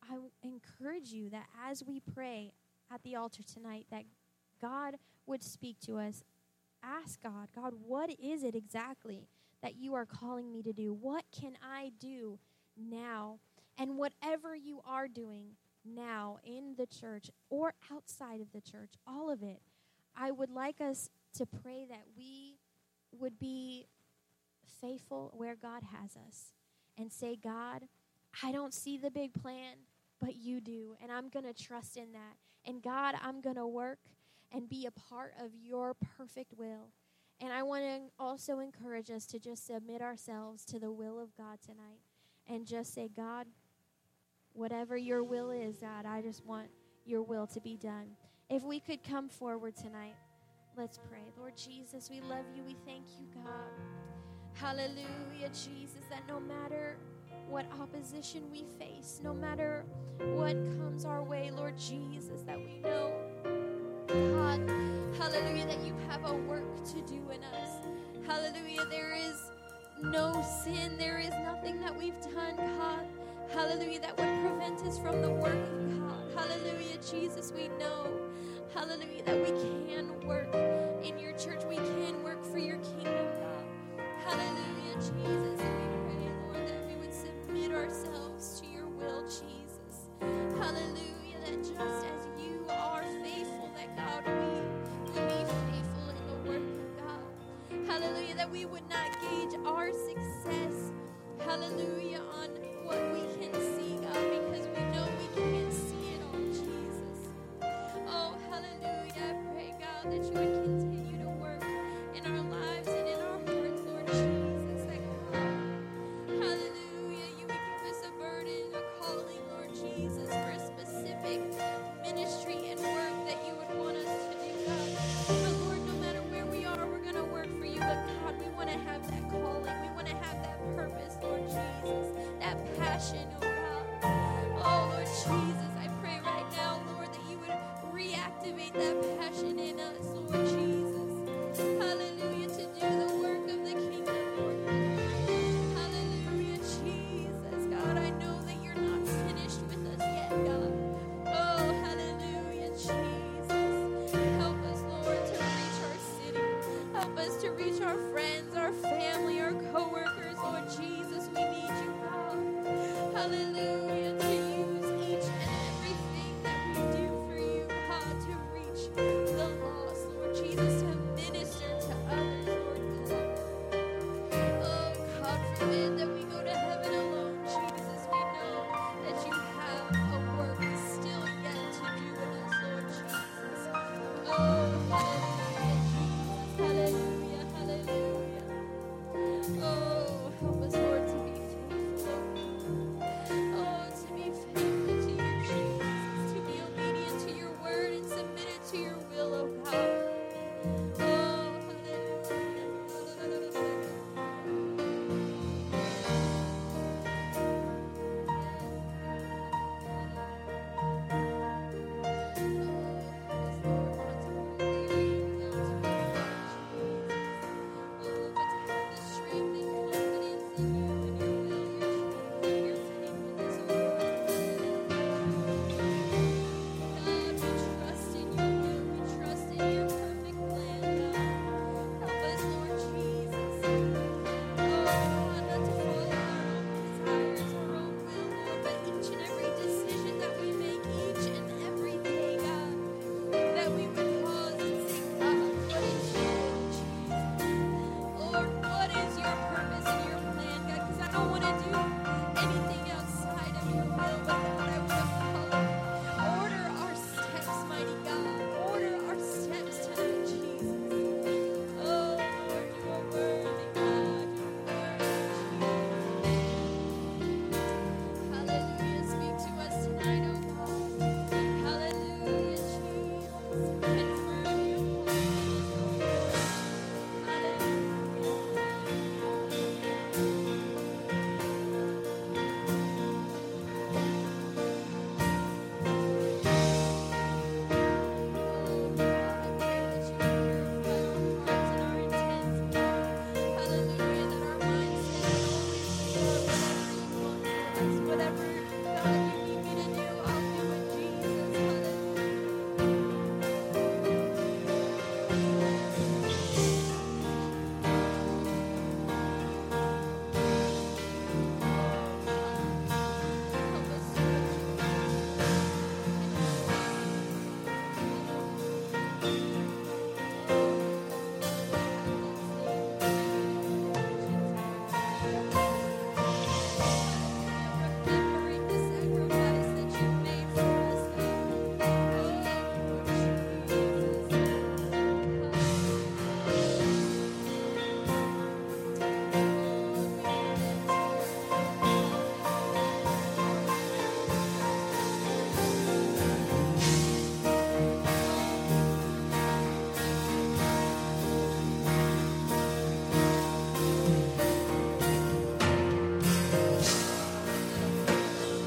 I 0.10 0.18
encourage 0.44 1.10
you 1.10 1.30
that 1.30 1.46
as 1.70 1.84
we 1.84 2.00
pray 2.00 2.54
at 2.92 3.04
the 3.04 3.16
altar 3.16 3.44
tonight, 3.44 3.88
that 3.92 4.04
God 4.62 4.96
would 5.26 5.44
speak 5.44 5.80
to 5.82 5.98
us. 5.98 6.24
Ask 6.84 7.22
God, 7.24 7.48
God, 7.56 7.74
what 7.86 8.12
is 8.20 8.44
it 8.44 8.56
exactly 8.56 9.28
that 9.64 9.76
you 9.76 9.96
are 9.96 10.06
calling 10.06 10.52
me 10.52 10.62
to 10.62 10.74
do? 10.74 10.94
What 10.94 11.24
can 11.32 11.58
I 11.64 11.92
do 12.00 12.40
now 12.78 13.40
and 13.78 13.98
whatever 13.98 14.56
you 14.56 14.82
are 14.86 15.08
doing 15.08 15.56
now 15.86 16.38
in 16.44 16.76
the 16.78 16.86
church 16.86 17.30
or 17.50 17.74
outside 17.92 18.42
of 18.42 18.52
the 18.54 18.62
church, 18.62 18.94
all 19.08 19.30
of 19.30 19.44
it, 19.44 19.62
I 20.16 20.32
would 20.32 20.50
like 20.50 20.82
us 20.82 21.10
to 21.38 21.46
pray 21.46 21.86
that 21.90 22.04
we 22.18 22.58
would 23.12 23.40
be 23.40 23.88
faithful 24.82 25.34
where 25.36 25.56
God 25.56 25.84
has 25.84 26.16
us 26.28 26.54
and 26.98 27.12
say, 27.12 27.36
God, 27.36 27.84
I 28.44 28.52
don't 28.52 28.74
see 28.74 28.98
the 28.98 29.12
big 29.12 29.34
plan, 29.34 29.78
but 30.22 30.36
you 30.36 30.62
do. 30.62 30.96
And 31.02 31.12
I'm 31.12 31.30
going 31.30 31.46
to 31.46 31.54
trust 31.54 31.98
in 31.98 32.12
that. 32.14 32.38
And 32.66 32.82
God, 32.82 33.16
I'm 33.22 33.42
going 33.42 33.56
to 33.58 33.68
work 33.68 34.00
and 34.52 34.70
be 34.70 34.86
a 34.86 34.92
part 34.92 35.34
of 35.44 35.52
your 35.56 35.96
perfect 36.18 36.54
will. 36.58 36.90
And 37.42 37.52
I 37.52 37.64
want 37.64 37.84
to 37.84 38.00
also 38.18 38.60
encourage 38.60 39.12
us 39.12 39.26
to 39.28 39.40
just 39.40 39.68
submit 39.68 40.02
ourselves 40.02 40.64
to 40.66 40.80
the 40.80 40.92
will 40.92 41.20
of 41.20 41.36
God 41.36 41.60
tonight 41.62 42.00
and 42.48 42.66
just 42.66 42.94
say, 42.94 43.10
God, 43.14 43.48
Whatever 44.56 44.96
your 44.96 45.22
will 45.22 45.52
is, 45.52 45.76
God, 45.76 46.06
I 46.06 46.22
just 46.22 46.46
want 46.46 46.68
your 47.06 47.22
will 47.22 47.46
to 47.48 47.60
be 47.60 47.76
done. 47.76 48.08
If 48.50 48.64
we 48.64 48.80
could 48.80 49.04
come 49.04 49.28
forward 49.28 49.76
tonight, 49.76 50.16
let's 50.78 50.98
pray. 51.10 51.24
Lord 51.38 51.58
Jesus, 51.58 52.10
we 52.10 52.22
love 52.22 52.46
you. 52.56 52.64
We 52.64 52.78
thank 52.86 53.04
you, 53.20 53.28
God. 53.34 53.70
Hallelujah, 54.54 55.50
Jesus, 55.50 56.00
that 56.10 56.26
no 56.26 56.40
matter 56.40 56.96
what 57.50 57.66
opposition 57.80 58.44
we 58.52 58.66
face, 58.80 59.20
no 59.24 59.34
matter 59.34 59.86
what 60.34 60.54
comes 60.78 61.06
our 61.06 61.24
way, 61.24 61.52
Lord 61.56 61.78
Jesus, 61.78 62.42
that 62.42 62.58
we 62.58 62.78
know, 62.78 63.14
God, 64.08 64.62
hallelujah, 65.18 65.66
that 65.66 65.86
you 65.86 65.96
have 66.10 66.30
a 66.30 66.34
work 66.34 66.84
to 66.86 67.02
do 67.02 67.22
in 67.30 67.44
us. 67.44 67.70
Hallelujah, 68.26 68.86
there 68.90 69.14
is 69.14 69.52
no 70.02 70.44
sin, 70.64 70.98
there 70.98 71.20
is 71.20 71.32
nothing 71.44 71.80
that 71.82 71.96
we've 71.98 72.20
done, 72.22 72.56
God 72.58 73.06
Hallelujah, 73.54 74.02
that 74.02 74.18
would 74.18 74.42
prevent 74.42 74.82
us 74.82 75.00
from 75.00 75.22
the 75.22 75.30
work 75.30 75.54
of 75.54 76.00
God. 76.00 76.32
Hallelujah, 76.36 76.98
Jesus, 77.10 77.54
we 77.56 77.70
know, 77.80 78.12
hallelujah, 78.74 79.24
that 79.24 79.38
we 79.40 79.48
can 79.48 79.86
work 80.28 80.54
in 81.04 81.18
your 81.20 81.32
church. 81.34 81.64
We 81.70 81.76
can 81.76 82.24
work 82.24 82.44
for 82.44 82.58
your 82.58 82.78
kingdom, 82.78 83.25
that 98.46 98.52
we 98.52 98.66
would 98.66 98.88
not 98.90 99.20
gauge 99.22 99.60
our 99.66 99.92
success. 99.92 100.92
Hallelujah, 101.40 102.22
on 102.34 102.55